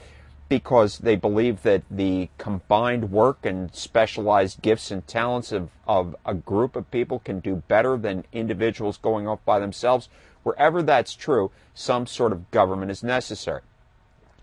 [0.49, 6.35] because they believe that the combined work and specialized gifts and talents of, of a
[6.35, 10.09] group of people can do better than individuals going off by themselves,
[10.45, 13.63] Wherever that's true, some sort of government is necessary.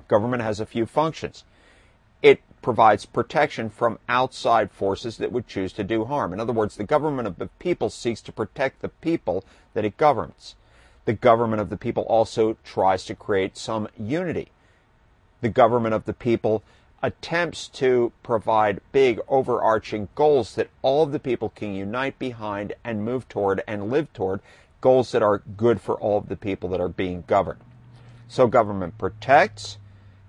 [0.08, 1.46] Government has a few functions.
[2.62, 6.32] Provides protection from outside forces that would choose to do harm.
[6.32, 9.44] In other words, the government of the people seeks to protect the people
[9.74, 10.56] that it governs.
[11.06, 14.50] The government of the people also tries to create some unity.
[15.42, 16.64] The government of the people
[17.02, 23.04] attempts to provide big overarching goals that all of the people can unite behind and
[23.04, 24.40] move toward and live toward,
[24.82, 27.60] goals that are good for all of the people that are being governed.
[28.28, 29.78] So government protects,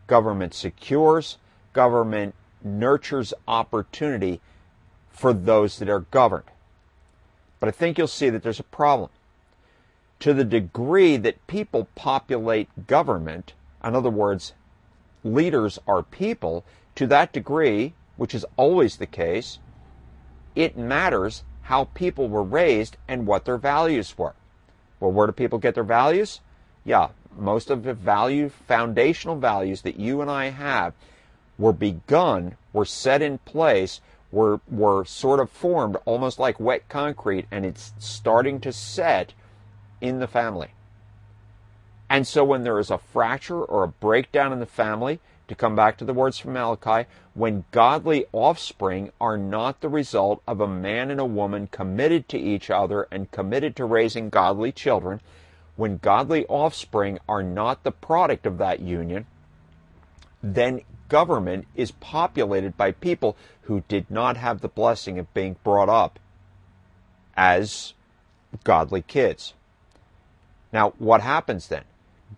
[0.07, 1.37] government secures,
[1.73, 4.41] government nurtures opportunity
[5.11, 6.51] for those that are governed.
[7.61, 9.11] But I think you'll see that there's a problem.
[10.21, 13.55] To the degree that people populate government,
[13.85, 14.53] in other words,
[15.25, 19.59] leaders are people, to that degree, which is always the case,
[20.55, 24.35] it matters how people were raised and what their values were.
[25.01, 26.41] Well, where do people get their values?
[26.85, 30.95] Yeah, most of the value, foundational values that you and I have
[31.63, 34.01] were begun, were set in place,
[34.33, 39.33] were, were sort of formed almost like wet concrete, and it's starting to set
[40.01, 40.71] in the family.
[42.11, 45.77] And so when there is a fracture or a breakdown in the family, to come
[45.77, 50.67] back to the words from Malachi, when godly offspring are not the result of a
[50.67, 55.21] man and a woman committed to each other and committed to raising godly children,
[55.77, 59.27] when godly offspring are not the product of that union,
[60.43, 60.81] then
[61.13, 66.19] government is populated by people who did not have the blessing of being brought up
[67.37, 67.93] as
[68.65, 69.55] godly kids.
[70.73, 71.85] Now, what happens then?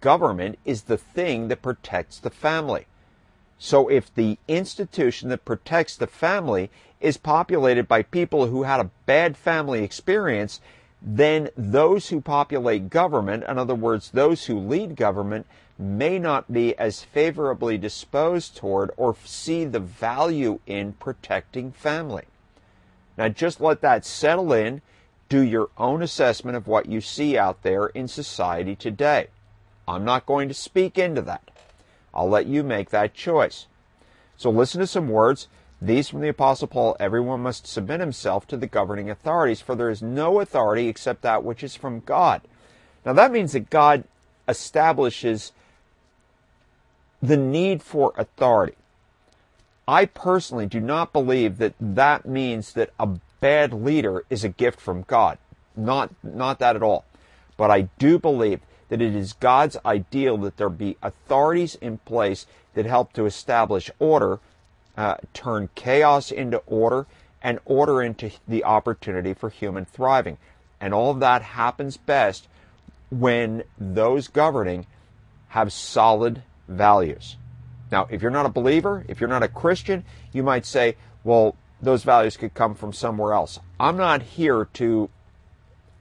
[0.00, 2.86] government is the thing that protects the family.
[3.58, 8.90] So if the institution that protects the family is populated by people who had a
[9.06, 10.60] bad family experience,
[11.00, 15.46] then those who populate government, in other words, those who lead government,
[15.78, 22.24] may not be as favorably disposed toward or see the value in protecting family.
[23.16, 24.82] Now just let that settle in.
[25.28, 29.28] Do your own assessment of what you see out there in society today.
[29.88, 31.50] I'm not going to speak into that.
[32.12, 33.66] I'll let you make that choice.
[34.36, 35.48] So listen to some words.
[35.82, 39.90] These from the Apostle Paul everyone must submit himself to the governing authorities, for there
[39.90, 42.42] is no authority except that which is from God.
[43.04, 44.04] Now that means that God
[44.48, 45.52] establishes
[47.26, 48.74] the need for authority.
[49.88, 53.06] I personally do not believe that that means that a
[53.40, 55.38] bad leader is a gift from God.
[55.76, 57.04] Not, not that at all.
[57.56, 62.46] But I do believe that it is God's ideal that there be authorities in place
[62.74, 64.40] that help to establish order,
[64.96, 67.06] uh, turn chaos into order,
[67.42, 70.36] and order into the opportunity for human thriving.
[70.80, 72.48] And all of that happens best
[73.10, 74.86] when those governing
[75.48, 77.36] have solid values.
[77.90, 81.56] Now, if you're not a believer, if you're not a Christian, you might say, well,
[81.80, 83.60] those values could come from somewhere else.
[83.78, 85.10] I'm not here to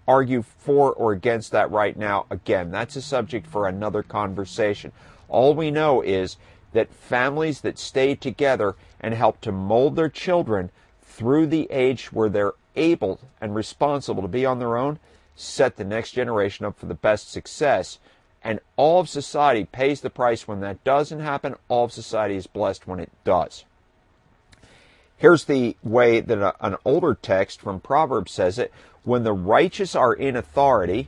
[0.07, 2.25] argue for or against that right now.
[2.29, 4.91] Again, that's a subject for another conversation.
[5.29, 6.37] All we know is
[6.73, 10.71] that families that stay together and help to mold their children
[11.01, 14.99] through the age where they're able and responsible to be on their own
[15.35, 17.99] set the next generation up for the best success.
[18.43, 21.55] And all of society pays the price when that doesn't happen.
[21.69, 23.63] All of society is blessed when it does.
[25.15, 29.95] Here's the way that a, an older text from Proverbs says it when the righteous
[29.95, 31.07] are in authority,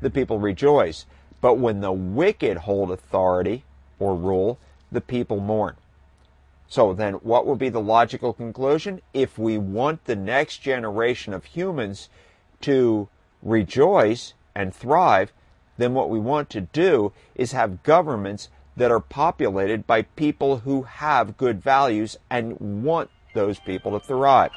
[0.00, 1.06] the people rejoice.
[1.40, 3.64] But when the wicked hold authority
[3.98, 4.58] or rule,
[4.90, 5.76] the people mourn.
[6.68, 9.00] So then, what will be the logical conclusion?
[9.14, 12.08] If we want the next generation of humans
[12.62, 13.08] to
[13.42, 15.32] rejoice and thrive,
[15.78, 20.82] then what we want to do is have governments that are populated by people who
[20.82, 24.50] have good values and want those people to thrive.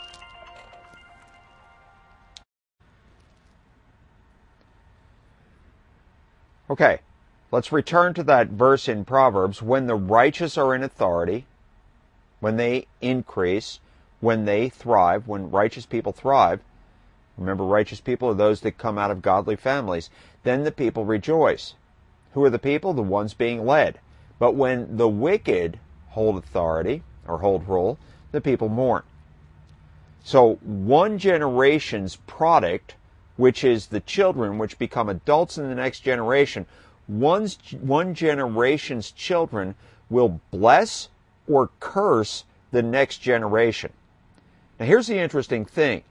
[6.69, 6.99] Okay,
[7.51, 9.61] let's return to that verse in Proverbs.
[9.61, 11.45] When the righteous are in authority,
[12.39, 13.79] when they increase,
[14.19, 16.59] when they thrive, when righteous people thrive,
[17.37, 20.11] remember righteous people are those that come out of godly families,
[20.49, 21.75] then the people rejoice.
[22.33, 22.93] Who are the people?
[22.93, 23.99] The ones being led.
[24.39, 25.79] But when the wicked
[26.09, 27.99] hold authority or hold rule,
[28.31, 29.03] the people mourn.
[30.23, 32.95] So one generation's product
[33.37, 36.65] which is the children which become adults in the next generation,
[37.07, 39.75] one's, one generation's children
[40.09, 41.07] will bless
[41.47, 43.93] or curse the next generation.
[44.77, 46.03] Now, here's the interesting thing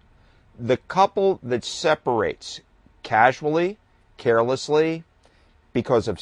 [0.59, 2.63] the couple that separates
[3.03, 3.77] casually
[4.19, 5.05] carelessly
[5.73, 6.21] because of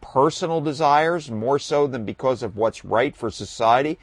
[0.00, 3.98] personal desires more so than because of what's right for society.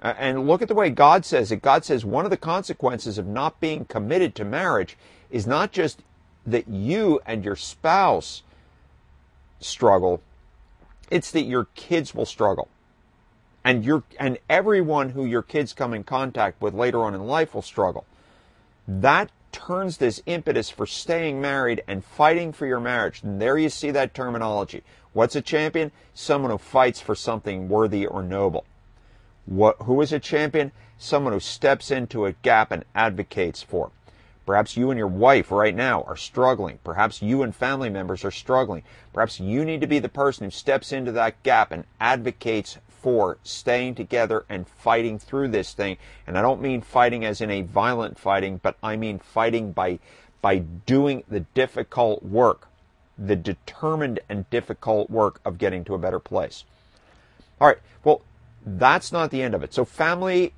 [0.00, 1.62] And look at the way God says it.
[1.62, 4.98] God says one of the consequences of not being committed to marriage
[5.30, 6.02] is not just
[6.46, 8.42] that you and your spouse
[9.60, 10.20] struggle,
[11.10, 12.68] it's that your kids will struggle.
[13.64, 17.54] And your and everyone who your kids come in contact with later on in life
[17.54, 18.04] will struggle.
[18.86, 23.22] That turns this impetus for staying married and fighting for your marriage.
[23.22, 24.82] And there you see that terminology.
[25.12, 25.92] What's a champion?
[26.12, 28.64] Someone who fights for something worthy or noble.
[29.46, 30.72] What, who is a champion?
[30.98, 33.92] Someone who steps into a gap and advocates for.
[34.44, 36.80] Perhaps you and your wife right now are struggling.
[36.82, 38.82] Perhaps you and family members are struggling.
[39.12, 43.36] Perhaps you need to be the person who steps into that gap and advocates for
[43.42, 45.98] staying together and fighting through this thing.
[46.26, 49.98] And I don't mean fighting as in a violent fighting, but I mean fighting by,
[50.40, 52.66] by doing the difficult work,
[53.18, 56.64] the determined and difficult work of getting to a better place.
[57.60, 57.76] All right.
[58.04, 58.22] Well,
[58.64, 59.74] that's not the end of it.
[59.74, 60.54] So family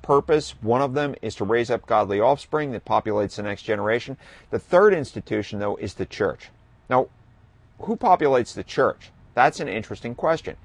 [0.00, 4.16] purpose, one of them is to raise up godly offspring that populates the next generation.
[4.50, 6.50] The third institution, though, is the church.
[6.88, 7.08] Now,
[7.80, 9.10] who populates the church?
[9.34, 10.56] That's an interesting question.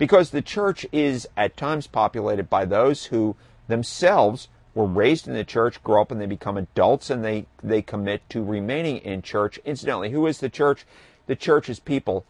[0.00, 3.36] Because the church is at times populated by those who
[3.68, 7.82] themselves were raised in the church, grow up and they become adults and they, they
[7.82, 9.58] commit to remaining in church.
[9.62, 10.86] Incidentally, who is the church?
[11.26, 12.24] The church is people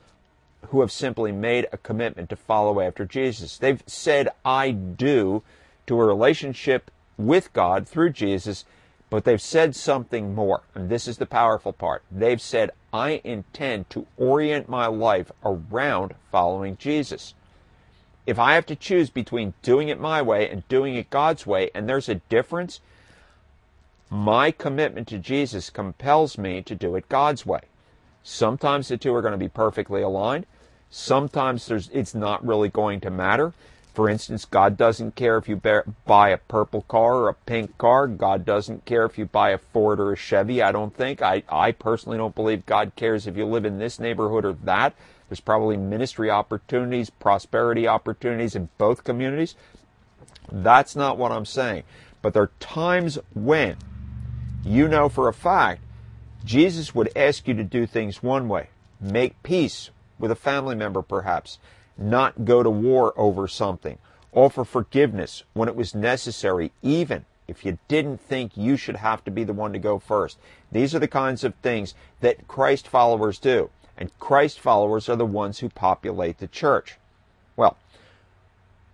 [0.71, 3.57] who have simply made a commitment to follow after Jesus.
[3.57, 5.45] They've said, I do
[5.87, 8.65] to a relationship with God through Jesus,
[9.11, 10.63] but they've said something more.
[10.75, 12.03] And this is the powerful part.
[12.11, 17.35] They've said, I intend to orient my life around following Jesus.
[18.27, 21.71] If I have to choose between doing it my way and doing it God's way,
[21.75, 22.81] and there's a difference,
[24.11, 27.61] my commitment to Jesus compels me to do it God's way.
[28.23, 30.47] Sometimes the two are going to be perfectly aligned.
[30.91, 33.53] Sometimes there's, it's not really going to matter.
[33.95, 38.07] For instance, God doesn't care if you buy a purple car or a pink car.
[38.07, 40.63] God doesn't care if you buy a Ford or a Chevy.
[40.63, 41.23] I don't think.
[41.23, 44.95] I, I personally don't believe God cares if you live in this neighborhood or that.
[45.31, 49.55] There's probably ministry opportunities, prosperity opportunities in both communities.
[50.51, 51.85] That's not what I'm saying.
[52.21, 53.77] But there are times when
[54.65, 55.83] you know for a fact
[56.45, 58.71] Jesus would ask you to do things one way.
[59.01, 61.59] Make peace with a family member, perhaps
[61.97, 63.99] not go to war over something,
[64.33, 69.31] offer forgiveness when it was necessary, even if you didn't think you should have to
[69.31, 70.39] be the one to go first.
[70.73, 73.71] These are the kinds of things that Christ followers do.
[74.01, 76.97] And Christ followers are the ones who populate the church.
[77.57, 77.77] Well,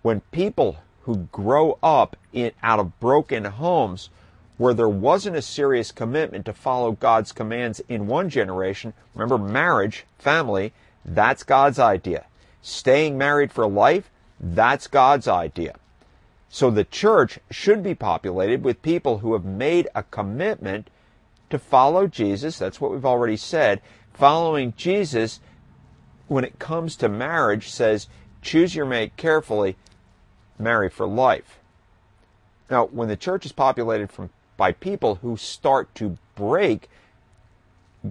[0.03, 4.09] when people who grow up in, out of broken homes
[4.57, 10.05] where there wasn't a serious commitment to follow God's commands in one generation, remember marriage,
[10.19, 10.73] family,
[11.05, 12.25] that's God's idea
[12.67, 14.09] staying married for life,
[14.41, 15.75] that's God's idea.
[16.49, 20.89] So the church should be populated with people who have made a commitment
[21.49, 22.59] to follow Jesus.
[22.59, 23.81] That's what we've already said.
[24.17, 25.39] Following Jesus,
[26.27, 28.07] when it comes to marriage, says
[28.41, 29.75] choose your mate carefully,
[30.57, 31.59] marry for life.
[32.71, 36.89] Now, when the church is populated from, by people who start to break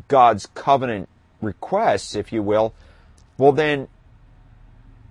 [0.06, 1.08] God's covenant
[1.42, 2.72] requests, if you will,
[3.36, 3.88] well, then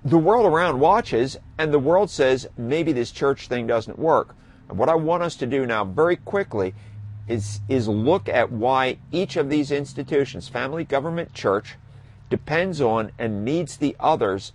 [0.06, 4.34] the world around watches and the world says maybe this church thing doesn't work.
[4.70, 6.74] And what I want us to do now very quickly
[7.28, 11.76] is, is look at why each of these institutions, family, government, church,
[12.30, 14.51] depends on and needs the others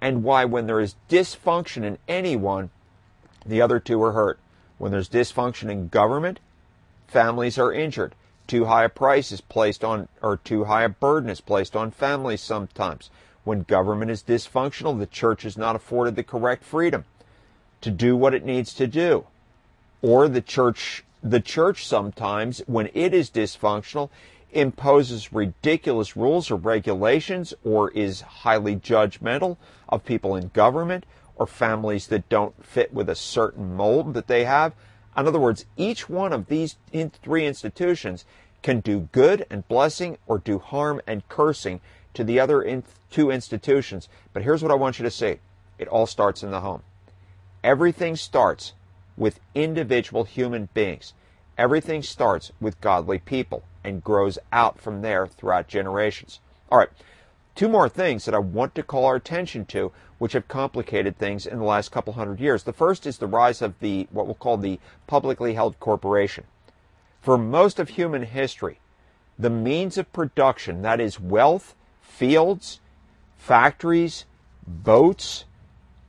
[0.00, 2.70] and why when there is dysfunction in any one,
[3.46, 4.38] the other two are hurt.
[4.76, 6.40] When there's dysfunction in government,
[7.08, 8.14] families are injured.
[8.46, 11.90] Too high a price is placed on, or too high a burden is placed on
[11.90, 13.08] families sometimes.
[13.44, 17.04] When government is dysfunctional, the church is not afforded the correct freedom
[17.80, 19.26] to do what it needs to do.
[20.02, 24.10] Or the church, the church sometimes, when it is dysfunctional,
[24.52, 29.56] imposes ridiculous rules or regulations or is highly judgmental
[29.88, 34.44] of people in government or families that don't fit with a certain mold that they
[34.44, 34.74] have.
[35.16, 36.76] In other words, each one of these
[37.22, 38.26] three institutions
[38.62, 41.80] can do good and blessing or do harm and cursing
[42.12, 44.10] to the other in, two institutions.
[44.34, 45.38] But here's what I want you to see
[45.78, 46.82] it all starts in the home.
[47.64, 48.74] Everything starts
[49.16, 51.12] with individual human beings.
[51.56, 56.40] Everything starts with godly people and grows out from there throughout generations.
[56.70, 56.88] All right,
[57.54, 61.46] two more things that I want to call our attention to, which have complicated things
[61.46, 62.64] in the last couple hundred years.
[62.64, 66.44] The first is the rise of the what we'll call the publicly held corporation.
[67.20, 68.80] For most of human history,
[69.38, 72.80] the means of production, that is, wealth, fields,
[73.36, 74.24] factories,
[74.66, 75.44] boats,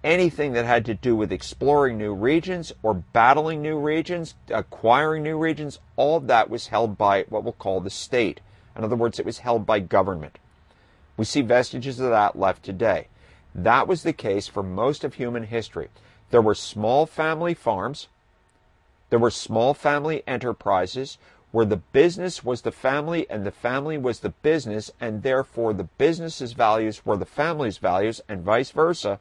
[0.06, 5.38] anything that had to do with exploring new regions or battling new regions, acquiring new
[5.38, 8.40] regions, all that was held by what we'll call the state.
[8.78, 10.38] In other words, it was held by government.
[11.18, 13.08] We see vestiges of that left today.
[13.56, 15.90] That was the case for most of human history.
[16.30, 18.08] There were small family farms,
[19.10, 21.18] there were small family enterprises
[21.52, 25.86] where the business was the family and the family was the business, and therefore the
[25.98, 29.20] business's values were the family's values, and vice versa.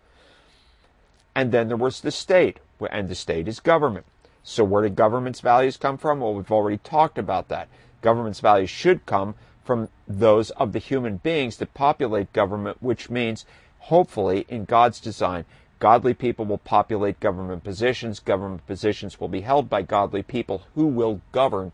[1.34, 2.58] And then there was the state,
[2.90, 4.06] and the state is government.
[4.42, 6.20] So where did government's values come from?
[6.20, 7.68] Well, we've already talked about that.
[8.02, 13.46] Government's values should come from those of the human beings that populate government, which means,
[13.78, 15.46] hopefully, in God's design,
[15.78, 18.20] godly people will populate government positions.
[18.20, 21.72] Government positions will be held by godly people who will govern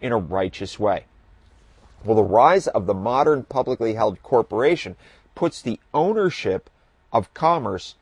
[0.00, 1.04] in a righteous way.
[2.04, 4.96] Well, the rise of the modern publicly held corporation
[5.34, 6.70] puts the ownership
[7.12, 7.94] of commerce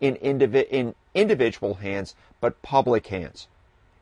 [0.00, 3.46] in, indivi- in individual hands, but public hands.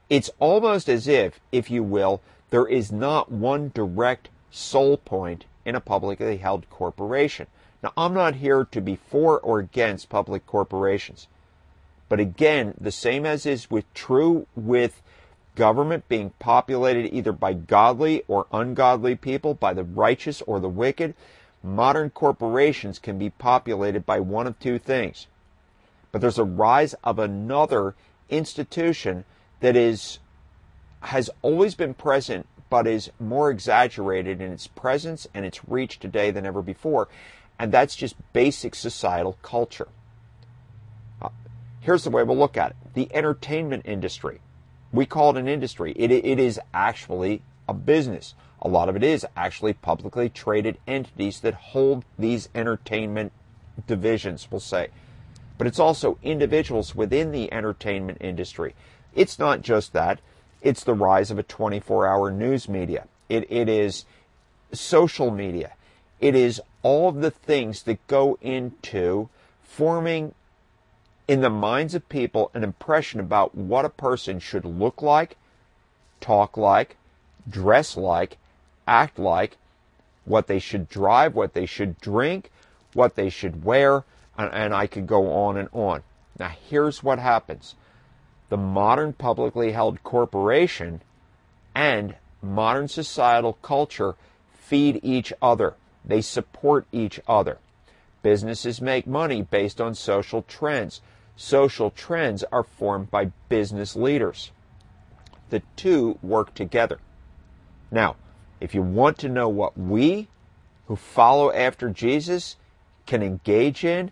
[0.08, 2.20] It's almost as if, if you will,
[2.50, 7.46] there is not one direct sole point in a publicly held corporation.
[7.82, 11.26] Now, I'm not here to be for or against public corporations.
[12.08, 15.02] But again, the same as is with true with
[15.54, 21.14] government being populated either by godly or ungodly people, by the righteous or the wicked,
[21.62, 25.26] modern corporations can be populated by one of two things.
[26.18, 27.94] But there's a rise of another
[28.28, 29.24] institution
[29.60, 30.18] that is
[31.02, 36.32] has always been present but is more exaggerated in its presence and its reach today
[36.32, 37.06] than ever before,
[37.56, 39.86] and that's just basic societal culture.
[41.22, 41.28] Uh,
[41.82, 44.40] here's the way we'll look at it the entertainment industry.
[44.92, 45.92] We call it an industry.
[45.94, 48.34] It, it is actually a business.
[48.60, 53.30] A lot of it is actually publicly traded entities that hold these entertainment
[53.86, 54.88] divisions, we'll say.
[55.58, 58.74] But it's also individuals within the entertainment industry.
[59.14, 60.20] It's not just that,
[60.62, 63.06] it's the rise of a 24 hour news media.
[63.28, 64.04] It, it is
[64.72, 65.72] social media.
[66.20, 69.28] It is all of the things that go into
[69.62, 70.34] forming
[71.26, 75.36] in the minds of people an impression about what a person should look like,
[76.20, 76.96] talk like,
[77.48, 78.38] dress like,
[78.86, 79.56] act like,
[80.24, 82.50] what they should drive, what they should drink,
[82.94, 84.04] what they should wear,
[84.38, 86.02] and, I could go on and on.
[86.38, 87.74] Now, here's what happens
[88.48, 91.02] the modern publicly held corporation
[91.74, 94.14] and modern societal culture
[94.52, 95.74] feed each other.
[96.04, 97.58] They support each other.
[98.22, 101.00] Businesses make money based on social trends.
[101.36, 104.50] Social trends are formed by business leaders.
[105.50, 106.98] The two work together.
[107.90, 108.16] Now,
[108.60, 110.28] if you want to know what we
[110.86, 112.56] who follow after Jesus
[113.06, 114.10] can engage in,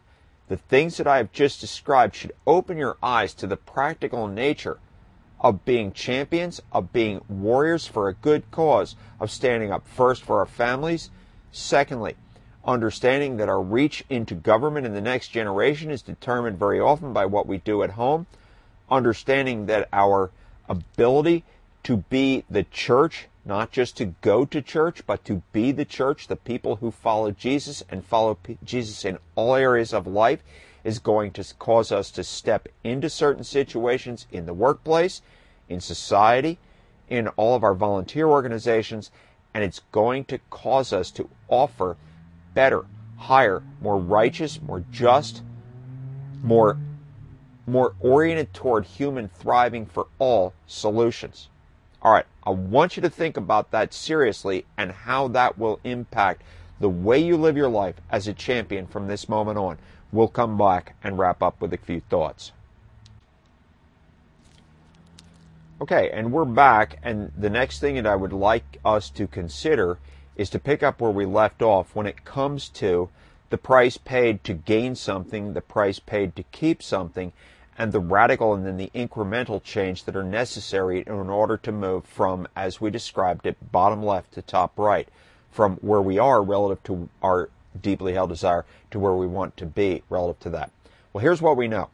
[0.49, 4.79] the things that I have just described should open your eyes to the practical nature
[5.41, 10.39] of being champions, of being warriors for a good cause, of standing up first for
[10.39, 11.11] our families.
[11.53, 12.17] Secondly,
[12.65, 17.27] understanding that our reach into government in the next generation is determined very often by
[17.27, 18.27] what we do at home,
[18.91, 20.31] understanding that our
[20.69, 21.45] ability
[21.85, 26.27] to be the church, not just to go to church, but to be the church,
[26.27, 30.43] the people who follow Jesus and follow P- Jesus in all areas of life,
[30.83, 35.23] is going to cause us to step into certain situations in the workplace,
[35.69, 36.59] in society,
[37.09, 39.13] in all of our volunteer organizations,
[39.55, 41.97] and it's going to cause us to offer
[42.53, 42.85] better,
[43.17, 45.43] higher, more righteous, more just,
[46.43, 46.77] more
[47.69, 51.49] more oriented toward human thriving for all solutions.
[52.07, 56.43] All right, I want you to think about that seriously and how that will impact
[56.79, 59.79] the way you live your life as a champion from this moment on.
[60.13, 62.53] We'll come back and wrap up with a few thoughts.
[65.81, 69.99] Okay, and we're back, and the next thing that I would like us to consider
[70.37, 73.09] is to pick up where we left off when it comes to
[73.51, 77.33] the price paid to gain something, the price paid to keep something,
[77.79, 82.05] and the radical and then the incremental change that are necessary in order to move
[82.05, 85.09] from, as we described it, bottom left to top right,
[85.51, 87.51] from where we are relative to our
[87.81, 90.71] deeply held desire to where we want to be relative to that.
[91.13, 91.91] Well, here's what we know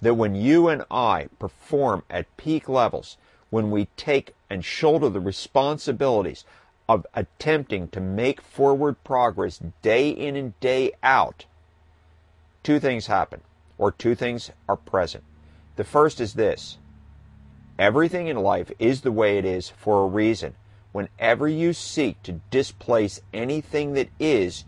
[0.00, 3.16] that when you and I perform at peak levels,
[3.50, 6.44] when we take and shoulder the responsibilities
[6.88, 11.44] of attempting to make forward progress day in and day out,
[12.62, 13.40] two things happen,
[13.80, 15.24] or two things are present.
[15.76, 16.76] The first is this
[17.78, 20.54] everything in life is the way it is for a reason.
[20.92, 24.64] whenever you seek to displace anything that is,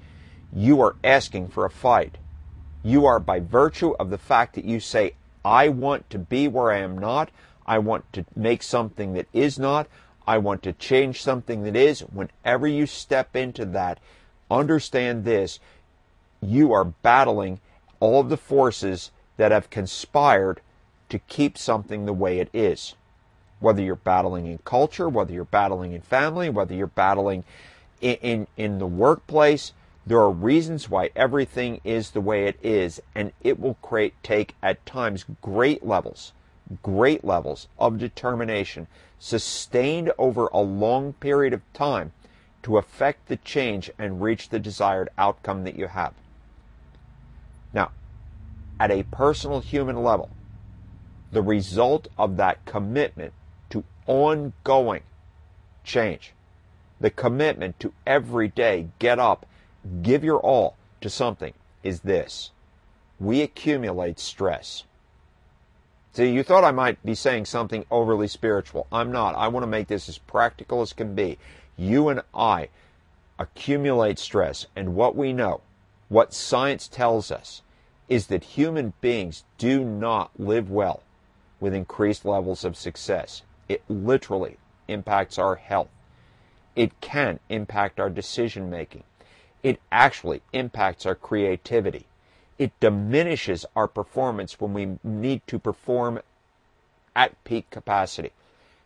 [0.53, 2.17] you are asking for a fight.
[2.85, 6.71] You are, by virtue of the fact that you say, I want to be where
[6.71, 7.31] I am not,
[7.67, 9.89] I want to make something that is not,
[10.27, 12.01] I want to change something that is.
[12.01, 13.99] Whenever you step into that,
[14.51, 15.59] understand this
[16.41, 17.61] you are battling
[18.03, 20.61] all of the forces that have conspired
[21.09, 22.97] to keep something the way it is.
[23.61, 27.45] Whether you're battling in culture, whether you're battling in family, whether you're battling
[28.01, 29.73] in, in, in the workplace,
[30.05, 34.57] there are reasons why everything is the way it is, and it will create, take
[34.61, 36.33] at times great levels,
[36.83, 38.89] great levels of determination,
[39.21, 42.11] sustained over a long period of time
[42.65, 46.15] to affect the change and reach the desired outcome that you have.
[47.73, 47.91] Now,
[48.79, 50.31] at a personal human level,
[51.31, 53.33] the result of that commitment
[53.71, 55.03] to ongoing
[55.85, 56.33] change,
[57.01, 59.47] the commitment to every day get up,
[60.03, 62.51] give your all to something, is this.
[63.19, 64.85] We accumulate stress.
[66.13, 68.87] See, you thought I might be saying something overly spiritual.
[68.93, 69.35] I'm not.
[69.35, 71.39] I want to make this as practical as can be.
[71.77, 72.69] You and I
[73.39, 75.63] accumulate stress, and what we know,
[76.13, 77.63] what science tells us,
[78.07, 81.03] is that human beings do not live well
[81.59, 83.41] with increased levels of success.
[83.67, 84.59] It literally
[84.89, 85.89] impacts our health.
[86.77, 89.05] It can impact our decision making.
[89.63, 92.05] It actually impacts our creativity.
[92.59, 96.21] It diminishes our performance when we need to perform
[97.17, 98.33] at peak capacity.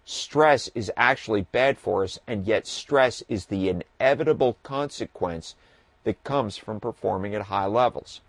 [0.05, 5.57] Stress is actually bad for us, and yet stress is the inevitable consequence
[6.07, 8.21] that comes from performing at high levels.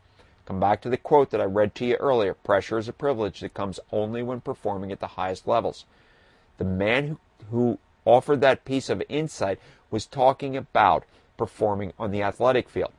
[0.47, 3.39] Come back to the quote that I read to you earlier pressure is a privilege
[3.41, 5.85] that comes only when performing at the highest levels.
[6.57, 7.17] The man who,
[7.51, 9.59] who offered that piece of insight
[9.91, 11.03] was talking about
[11.37, 12.93] performing on the athletic field.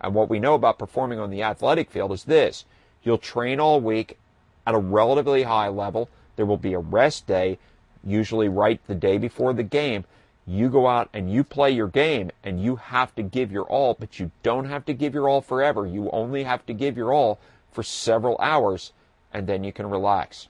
[0.00, 2.64] And what we know about performing on the athletic field is this
[3.04, 4.18] you'll train all week
[4.66, 6.08] at a relatively high level.
[6.34, 7.60] There will be a rest day,
[8.02, 10.04] usually right the day before the game,
[10.46, 13.96] you go out and you play your game and you have to give your all,
[13.98, 15.86] but you don't have to give your all forever.
[15.86, 17.38] You only have to give your all
[17.72, 18.92] for several hours
[19.32, 20.48] and then you can relax.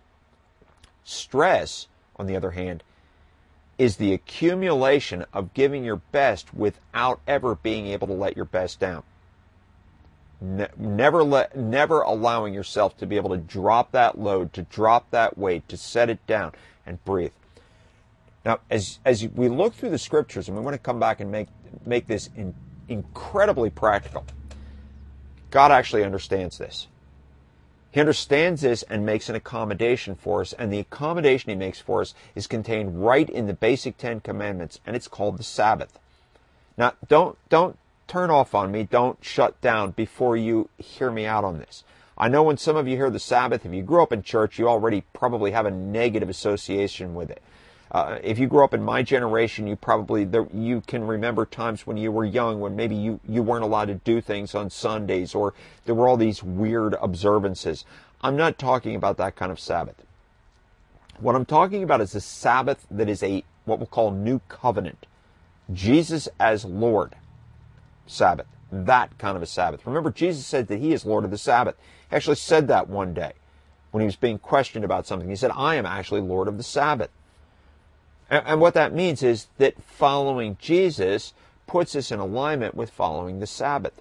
[1.05, 1.87] Stress,
[2.17, 2.83] on the other hand,
[3.79, 8.81] is the accumulation of giving your best without ever being able to let your best
[8.81, 9.03] down.
[10.41, 15.39] never let, never allowing yourself to be able to drop that load, to drop that
[15.39, 16.53] weight, to set it down
[16.85, 17.33] and breathe.
[18.45, 21.31] Now, as, as we look through the scriptures, and we want to come back and
[21.31, 21.49] make,
[21.87, 22.55] make this in,
[22.89, 24.25] incredibly practical,
[25.51, 26.89] God actually understands this.
[27.91, 32.01] He understands this and makes an accommodation for us, and the accommodation he makes for
[32.01, 35.99] us is contained right in the basic Ten Commandments, and it's called the Sabbath.
[36.77, 37.79] Now, don't, don't
[38.09, 41.85] turn off on me, don't shut down before you hear me out on this.
[42.19, 44.59] I know when some of you hear the Sabbath, if you grew up in church,
[44.59, 47.43] you already probably have a negative association with it.
[47.95, 51.87] Uh, if you grew up in my generation, you probably there, you can remember times
[51.87, 55.33] when you were young when maybe you, you weren't allowed to do things on Sundays
[55.33, 57.85] or there were all these weird observances.
[58.21, 59.95] I'm not talking about that kind of Sabbath.
[61.21, 65.07] What I'm talking about is a Sabbath that is a what we'll call new covenant.
[65.73, 67.15] Jesus as Lord
[68.09, 68.47] Sabbath.
[68.73, 69.87] That kind of a Sabbath.
[69.87, 71.77] Remember, Jesus said that he is Lord of the Sabbath.
[72.11, 73.35] He actually said that one day
[73.93, 75.29] when he was being questioned about something.
[75.29, 77.11] He said, I am actually Lord of the Sabbath.
[78.41, 81.35] And what that means is that following Jesus
[81.67, 84.01] puts us in alignment with following the Sabbath.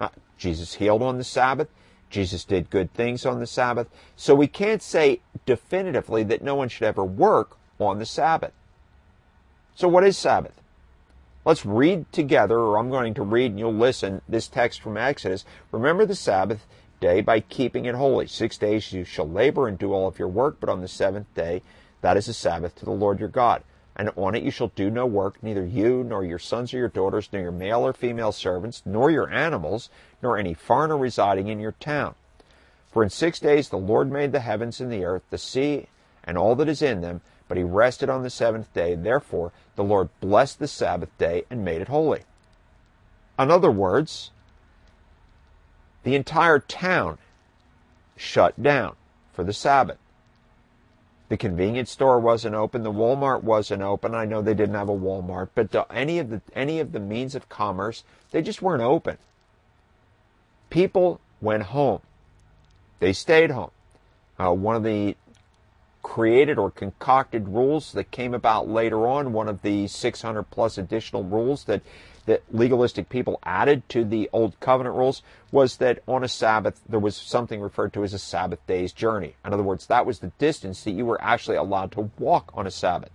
[0.00, 0.08] Uh,
[0.38, 1.68] Jesus healed on the Sabbath.
[2.10, 3.88] Jesus did good things on the Sabbath.
[4.16, 8.52] So we can't say definitively that no one should ever work on the Sabbath.
[9.74, 10.60] So what is Sabbath?
[11.44, 15.44] Let's read together, or I'm going to read and you'll listen, this text from Exodus.
[15.72, 16.66] Remember the Sabbath
[17.00, 18.28] day by keeping it holy.
[18.28, 21.32] Six days you shall labor and do all of your work, but on the seventh
[21.34, 21.62] day
[22.04, 23.62] that is a Sabbath to the Lord your God.
[23.96, 26.88] And on it you shall do no work, neither you, nor your sons or your
[26.88, 29.88] daughters, nor your male or female servants, nor your animals,
[30.20, 32.14] nor any foreigner residing in your town.
[32.90, 35.86] For in six days the Lord made the heavens and the earth, the sea,
[36.24, 38.94] and all that is in them, but he rested on the seventh day.
[38.94, 42.22] Therefore the Lord blessed the Sabbath day and made it holy.
[43.38, 44.30] In other words,
[46.04, 47.18] the entire town
[48.16, 48.96] shut down
[49.32, 49.98] for the Sabbath.
[51.34, 52.84] The convenience store wasn't open.
[52.84, 54.14] The Walmart wasn't open.
[54.14, 57.34] I know they didn't have a Walmart, but any of the any of the means
[57.34, 59.18] of commerce, they just weren't open.
[60.70, 62.02] People went home.
[63.00, 63.72] They stayed home.
[64.38, 65.16] Uh, one of the
[66.04, 69.32] created or concocted rules that came about later on.
[69.32, 71.82] One of the 600 plus additional rules that
[72.26, 75.22] that legalistic people added to the old covenant rules
[75.52, 79.36] was that on a Sabbath there was something referred to as a Sabbath day's journey.
[79.44, 82.66] In other words, that was the distance that you were actually allowed to walk on
[82.66, 83.10] a Sabbath.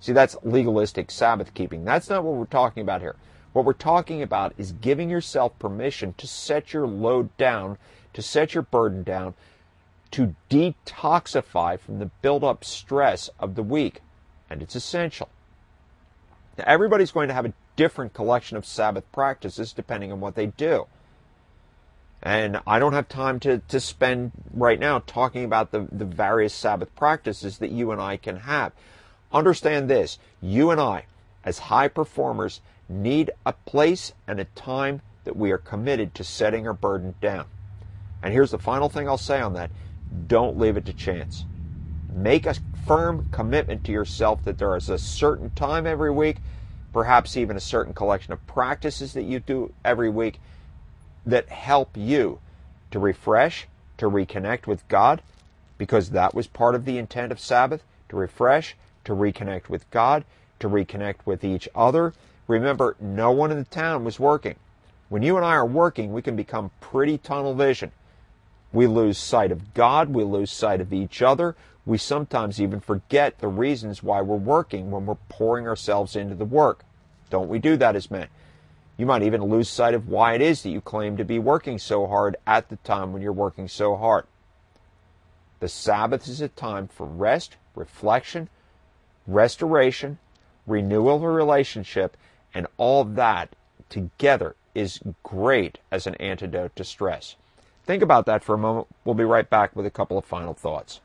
[0.00, 1.84] See, that's legalistic Sabbath keeping.
[1.84, 3.16] That's not what we're talking about here.
[3.52, 7.78] What we're talking about is giving yourself permission to set your load down,
[8.12, 9.34] to set your burden down,
[10.10, 14.02] to detoxify from the build-up stress of the week.
[14.50, 15.28] And it's essential.
[16.58, 20.46] Now, everybody's going to have a different collection of Sabbath practices depending on what they
[20.46, 20.86] do.
[22.22, 26.54] And I don't have time to, to spend right now talking about the, the various
[26.54, 28.72] Sabbath practices that you and I can have.
[29.32, 31.04] Understand this you and I,
[31.44, 36.66] as high performers, need a place and a time that we are committed to setting
[36.66, 37.46] our burden down.
[38.22, 39.70] And here's the final thing I'll say on that
[40.26, 41.44] don't leave it to chance.
[42.12, 42.54] Make a
[42.86, 46.38] firm commitment to yourself that there is a certain time every week
[46.96, 50.40] perhaps even a certain collection of practices that you do every week
[51.26, 52.38] that help you
[52.90, 53.68] to refresh,
[53.98, 55.20] to reconnect with God,
[55.76, 60.24] because that was part of the intent of Sabbath, to refresh, to reconnect with God,
[60.58, 62.14] to reconnect with each other.
[62.48, 64.56] Remember, no one in the town was working.
[65.10, 67.92] When you and I are working, we can become pretty tunnel vision.
[68.72, 73.38] We lose sight of God, we lose sight of each other, we sometimes even forget
[73.40, 76.85] the reasons why we're working when we're pouring ourselves into the work.
[77.30, 78.28] Don't we do that as men?
[78.96, 81.78] You might even lose sight of why it is that you claim to be working
[81.78, 84.26] so hard at the time when you're working so hard.
[85.60, 88.48] The Sabbath is a time for rest, reflection,
[89.26, 90.18] restoration,
[90.66, 92.16] renewal of a relationship,
[92.54, 93.54] and all that
[93.88, 97.36] together is great as an antidote to stress.
[97.84, 98.88] Think about that for a moment.
[99.04, 101.00] We'll be right back with a couple of final thoughts.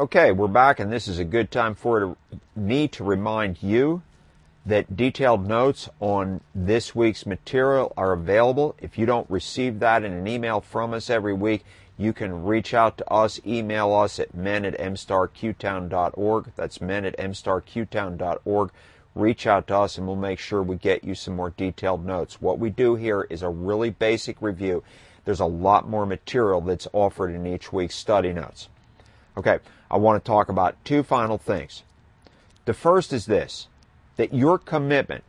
[0.00, 2.16] Okay, we're back, and this is a good time for
[2.56, 4.00] me to remind you
[4.64, 8.74] that detailed notes on this week's material are available.
[8.80, 11.66] If you don't receive that in an email from us every week,
[11.98, 16.52] you can reach out to us, email us at men at mstarqtown.org.
[16.56, 18.70] That's men at mstarqtown.org.
[19.14, 22.40] Reach out to us and we'll make sure we get you some more detailed notes.
[22.40, 24.82] What we do here is a really basic review.
[25.26, 28.69] There's a lot more material that's offered in each week's study notes.
[29.40, 29.58] Okay,
[29.90, 31.82] I want to talk about two final things.
[32.66, 33.68] The first is this
[34.18, 35.24] that your commitment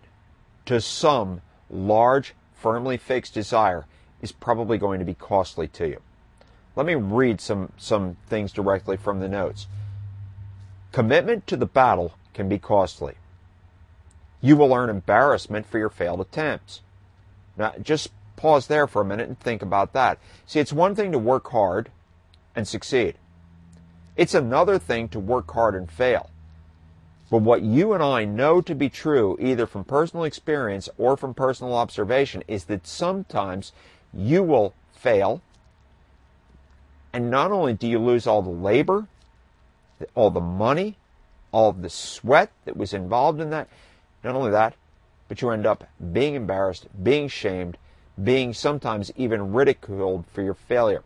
[0.65, 1.39] to some
[1.69, 3.85] large, firmly fixed desire
[4.21, 6.01] is probably going to be costly to you.
[6.75, 9.67] Let me read some, some things directly from the notes.
[10.91, 13.13] Commitment to the battle can be costly.
[14.41, 16.81] You will earn embarrassment for your failed attempts.
[17.55, 20.19] Now, just pause there for a minute and think about that.
[20.45, 21.91] See, it's one thing to work hard
[22.53, 23.15] and succeed.
[24.15, 26.29] It's another thing to work hard and fail.
[27.29, 31.33] But what you and I know to be true, either from personal experience or from
[31.33, 33.71] personal observation, is that sometimes
[34.13, 35.41] you will fail.
[37.13, 39.07] And not only do you lose all the labor,
[40.13, 40.97] all the money,
[41.53, 43.69] all the sweat that was involved in that,
[44.23, 44.73] not only that,
[45.29, 47.77] but you end up being embarrassed, being shamed,
[48.21, 51.03] being sometimes even ridiculed for your failure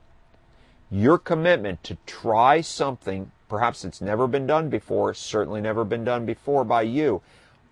[0.91, 6.25] your commitment to try something, perhaps it's never been done before, certainly never been done
[6.25, 7.21] before by you,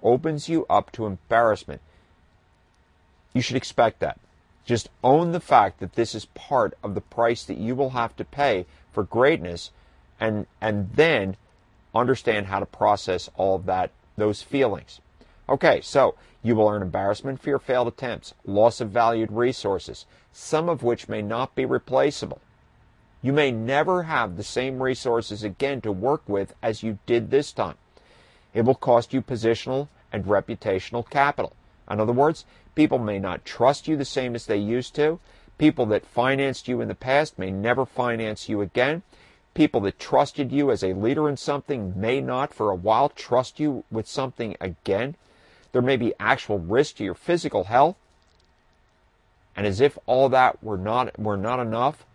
[0.01, 1.81] opens you up to embarrassment.
[3.33, 4.19] You should expect that.
[4.65, 8.15] Just own the fact that this is part of the price that you will have
[8.15, 9.71] to pay for greatness
[10.19, 11.35] and and then
[11.93, 15.01] understand how to process all of that those feelings.
[15.49, 20.69] Okay, so you will earn embarrassment for your failed attempts, loss of valued resources, some
[20.69, 22.39] of which may not be replaceable.
[23.23, 27.53] You may never have the same resources again to work with as you did this
[27.53, 27.77] time.
[28.53, 31.53] It will cost you positional and reputational capital.
[31.89, 32.45] In other words,
[32.75, 35.19] people may not trust you the same as they used to.
[35.57, 39.03] People that financed you in the past may never finance you again.
[39.53, 43.57] People that trusted you as a leader in something may not for a while trust
[43.57, 45.15] you with something again.
[45.71, 47.95] There may be actual risk to your physical health.
[49.55, 52.05] And as if all that were not were not enough,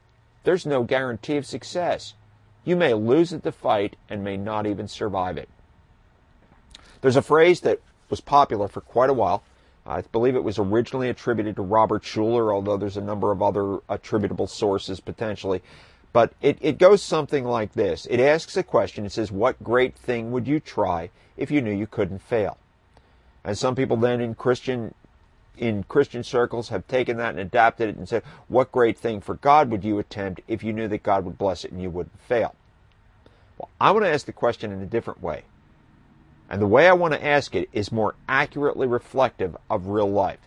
[0.44, 2.14] there's no guarantee of success.
[2.64, 5.48] You may lose at the fight and may not even survive it.
[7.00, 7.80] There's a phrase that
[8.10, 9.42] was popular for quite a while.
[9.86, 13.78] I believe it was originally attributed to Robert Schuller, although there's a number of other
[13.88, 15.62] attributable sources potentially.
[16.12, 18.06] But it, it goes something like this.
[18.06, 19.06] It asks a question.
[19.06, 22.58] It says, What great thing would you try if you knew you couldn't fail?
[23.44, 24.94] And some people then in Christian
[25.58, 29.34] in Christian circles have taken that and adapted it and said, What great thing for
[29.34, 32.20] God would you attempt if you knew that God would bless it and you wouldn't
[32.20, 32.54] fail?
[33.58, 35.42] Well, I want to ask the question in a different way.
[36.48, 40.38] And the way I want to ask it is more accurately reflective of real life.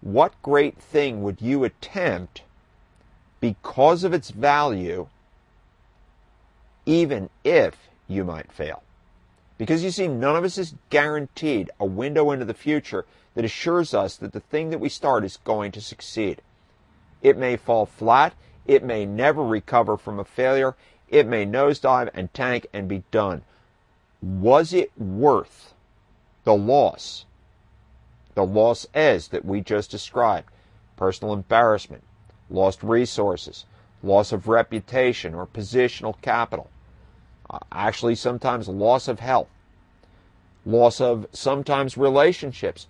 [0.00, 2.42] What great thing would you attempt
[3.40, 5.08] because of its value,
[6.86, 7.76] even if
[8.08, 8.82] you might fail?
[9.58, 13.04] Because you see, none of us is guaranteed a window into the future
[13.34, 16.42] that assures us that the thing that we start is going to succeed.
[17.22, 18.34] It may fall flat,
[18.66, 20.74] it may never recover from a failure,
[21.08, 23.42] it may nosedive and tank and be done.
[24.20, 25.74] Was it worth
[26.44, 27.24] the loss?
[28.34, 30.48] The loss as that we just described
[30.96, 32.02] personal embarrassment,
[32.48, 33.66] lost resources,
[34.02, 36.70] loss of reputation or positional capital,
[37.50, 39.48] uh, actually, sometimes loss of health,
[40.64, 42.86] loss of sometimes relationships.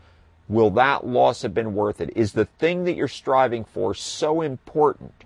[0.48, 2.10] Will that loss have been worth it?
[2.16, 5.24] Is the thing that you're striving for so important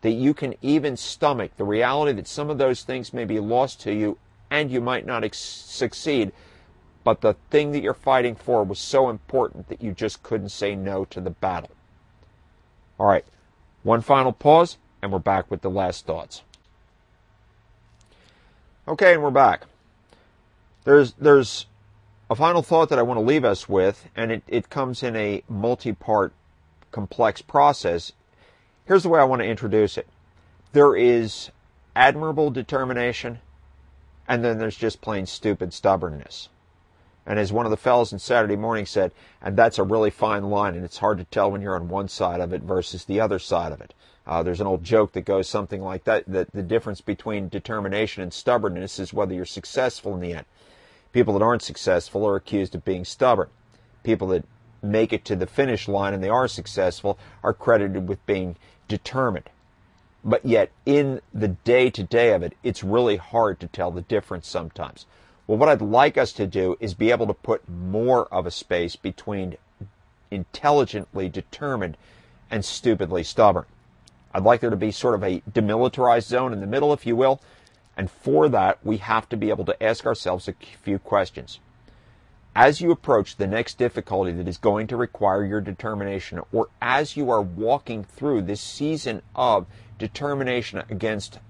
[0.00, 3.80] that you can even stomach the reality that some of those things may be lost
[3.82, 4.18] to you
[4.50, 6.32] and you might not ex- succeed,
[7.04, 10.74] but the thing that you're fighting for was so important that you just couldn't say
[10.74, 11.70] no to the battle?
[12.98, 13.24] All right,
[13.82, 16.42] one final pause, and we're back with the last thoughts.
[18.88, 19.64] Okay, and we're back.
[20.84, 21.66] There's there's
[22.30, 25.16] a final thought that I want to leave us with, and it, it comes in
[25.16, 26.32] a multi-part
[26.92, 28.12] complex process.
[28.84, 30.06] Here's the way I want to introduce it.
[30.72, 31.50] There is
[31.96, 33.40] admirable determination,
[34.28, 36.48] and then there's just plain stupid stubbornness.
[37.26, 39.10] And as one of the fellows in Saturday morning said,
[39.42, 42.08] and that's a really fine line, and it's hard to tell when you're on one
[42.08, 43.92] side of it versus the other side of it.
[44.24, 48.22] Uh, there's an old joke that goes something like that, that the difference between determination
[48.22, 50.46] and stubbornness is whether you're successful in the end.
[51.12, 53.48] People that aren't successful are accused of being stubborn.
[54.02, 54.44] People that
[54.82, 58.56] make it to the finish line and they are successful are credited with being
[58.88, 59.50] determined.
[60.24, 64.02] But yet, in the day to day of it, it's really hard to tell the
[64.02, 65.06] difference sometimes.
[65.46, 68.50] Well, what I'd like us to do is be able to put more of a
[68.50, 69.56] space between
[70.30, 71.96] intelligently determined
[72.50, 73.64] and stupidly stubborn.
[74.32, 77.16] I'd like there to be sort of a demilitarized zone in the middle, if you
[77.16, 77.40] will.
[78.00, 81.60] And for that, we have to be able to ask ourselves a few questions.
[82.56, 87.14] As you approach the next difficulty that is going to require your determination, or as
[87.14, 89.66] you are walking through this season of
[89.98, 91.40] determination against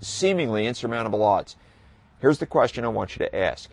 [0.00, 1.56] seemingly insurmountable odds,
[2.20, 3.68] here's the question I want you to ask.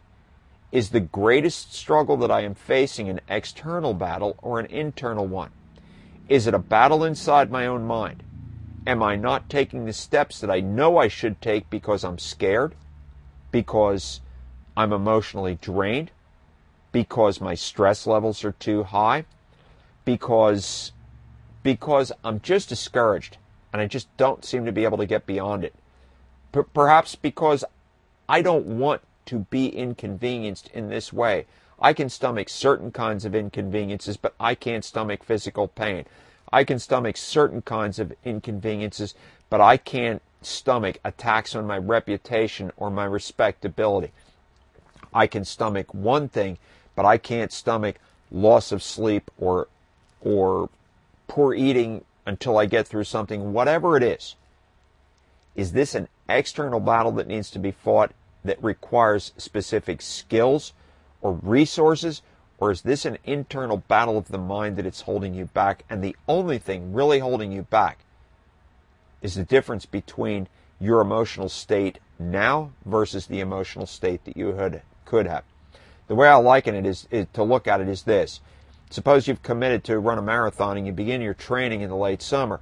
[0.74, 5.52] Is the greatest struggle that I am facing an external battle or an internal one?
[6.28, 8.22] Is it a battle inside my own mind?
[8.88, 12.76] Am I not taking the steps that I know I should take because I'm scared?
[13.52, 14.22] Because
[14.76, 16.12] I'm emotionally drained?
[16.92, 19.26] Because my stress levels are too high?
[20.06, 20.92] Because
[21.62, 23.38] because I'm just discouraged
[23.74, 25.76] and I just don't seem to be able to get beyond it.
[26.54, 27.64] P- perhaps because
[28.28, 31.46] I don't want to be inconvenienced in this way.
[31.80, 36.06] I can stomach certain kinds of inconveniences, but I can't stomach physical pain.
[36.52, 39.14] I can stomach certain kinds of inconveniences,
[39.50, 44.12] but I can't stomach attacks on my reputation or my respectability.
[45.14, 46.58] I can stomach one thing,
[46.96, 47.98] but I can't stomach
[48.32, 49.68] loss of sleep or
[50.22, 50.70] or
[51.28, 54.36] poor eating until I get through something, whatever it is.
[55.56, 58.12] Is this an external battle that needs to be fought
[58.44, 60.74] that requires specific skills
[61.22, 62.22] or resources?
[62.60, 65.86] Or is this an internal battle of the mind that it's holding you back?
[65.90, 68.00] And the only thing really holding you back
[69.22, 70.48] is the difference between
[70.80, 75.44] your emotional state now versus the emotional state that you had, could have.
[76.08, 78.42] The way I liken it is, is to look at it is this.
[78.90, 82.22] Suppose you've committed to run a marathon and you begin your training in the late
[82.22, 82.60] summer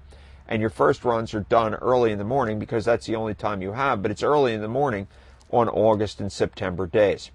[0.48, 3.62] and your first runs are done early in the morning because that's the only time
[3.62, 5.08] you have, but it's early in the morning
[5.52, 7.32] on August and September days.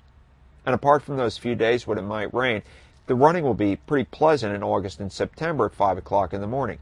[0.64, 2.62] And apart from those few days when it might rain,
[3.06, 6.46] the running will be pretty pleasant in August and September at 5 o'clock in the
[6.46, 6.78] morning.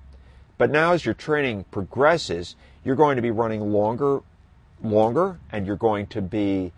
[0.59, 4.21] But now as your training progresses, you're going to be running longer,
[4.83, 6.73] longer, and you're going to be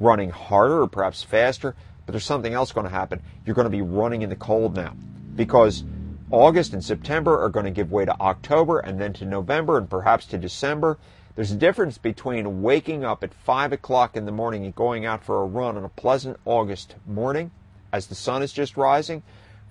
[0.00, 1.76] running harder or perhaps faster.
[2.04, 3.22] But there's something else going to happen.
[3.44, 4.94] You're going to be running in the cold now
[5.36, 5.84] because
[6.30, 9.88] August and September are going to give way to October and then to November and
[9.88, 10.98] perhaps to December.
[11.38, 15.22] There's a difference between waking up at 5 o'clock in the morning and going out
[15.22, 17.52] for a run on a pleasant August morning
[17.92, 19.22] as the sun is just rising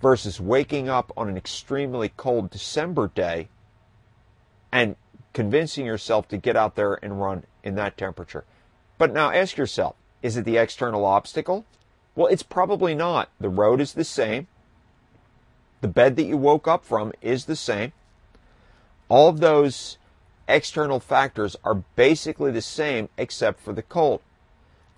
[0.01, 3.49] versus waking up on an extremely cold December day
[4.71, 4.95] and
[5.33, 8.45] convincing yourself to get out there and run in that temperature.
[8.97, 11.65] But now ask yourself, is it the external obstacle?
[12.15, 13.29] Well, it's probably not.
[13.41, 14.47] The road is the same.
[15.81, 17.91] The bed that you woke up from is the same.
[19.09, 19.97] All of those
[20.47, 24.21] external factors are basically the same except for the cold.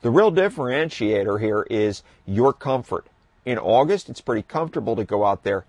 [0.02, 3.08] The real differentiator here is your comfort.
[3.46, 5.66] In August, it's pretty comfortable to go out there.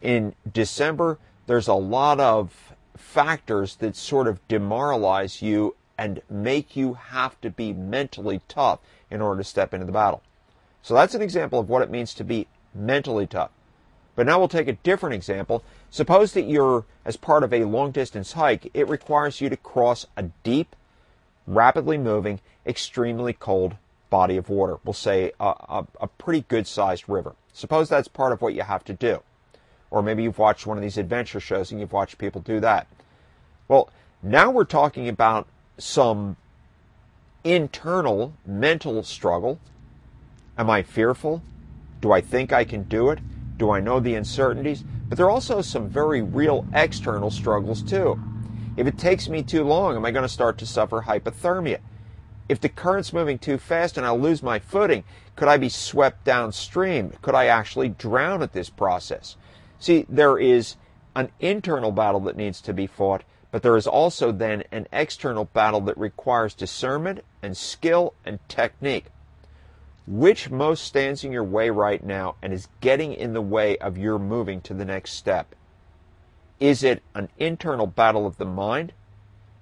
[0.00, 6.94] In December, there's a lot of factors that sort of demoralize you and make you
[6.94, 8.78] have to be mentally tough
[9.10, 10.22] in order to step into the battle.
[10.82, 13.50] So that's an example of what it means to be mentally tough.
[14.14, 15.62] But now we'll take a different example.
[15.90, 20.06] Suppose that you're, as part of a long distance hike, it requires you to cross
[20.16, 20.76] a deep,
[21.46, 23.76] rapidly moving, extremely cold
[24.10, 24.78] body of water.
[24.84, 27.34] We'll say a, a, a pretty good sized river.
[27.52, 29.22] Suppose that's part of what you have to do.
[29.90, 32.86] Or maybe you've watched one of these adventure shows and you've watched people do that.
[33.66, 33.88] Well,
[34.22, 35.46] now we're talking about
[35.78, 36.36] some
[37.44, 39.58] internal mental struggle.
[40.58, 41.42] Am I fearful?
[42.00, 43.20] Do I think I can do it?
[43.56, 44.84] Do I know the uncertainties?
[45.08, 48.20] But there are also some very real external struggles too.
[48.76, 51.80] If it takes me too long, am I going to start to suffer hypothermia?
[52.48, 55.04] If the current's moving too fast and I'll lose my footing,
[55.36, 57.12] could I be swept downstream?
[57.22, 59.36] Could I actually drown at this process?
[59.78, 60.76] See, there is
[61.14, 65.46] an internal battle that needs to be fought, but there is also then an external
[65.46, 69.06] battle that requires discernment and skill and technique.
[70.10, 73.98] Which most stands in your way right now and is getting in the way of
[73.98, 75.54] your moving to the next step?
[76.58, 78.94] Is it an internal battle of the mind?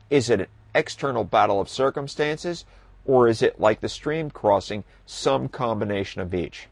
[0.09, 2.65] Is it an external battle of circumstances?
[3.05, 6.69] Or is it like the stream crossing, some combination of each?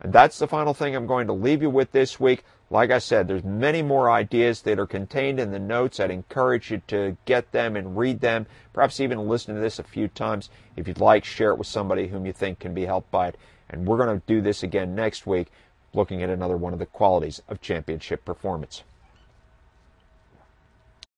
[0.00, 2.44] And that's the final thing I'm going to leave you with this week.
[2.72, 5.98] Like I said, there's many more ideas that are contained in the notes.
[5.98, 8.46] I'd encourage you to get them and read them.
[8.72, 10.50] Perhaps even listen to this a few times.
[10.76, 13.36] If you'd like, share it with somebody whom you think can be helped by it.
[13.68, 15.48] And we're going to do this again next week,
[15.92, 18.84] looking at another one of the qualities of championship performance.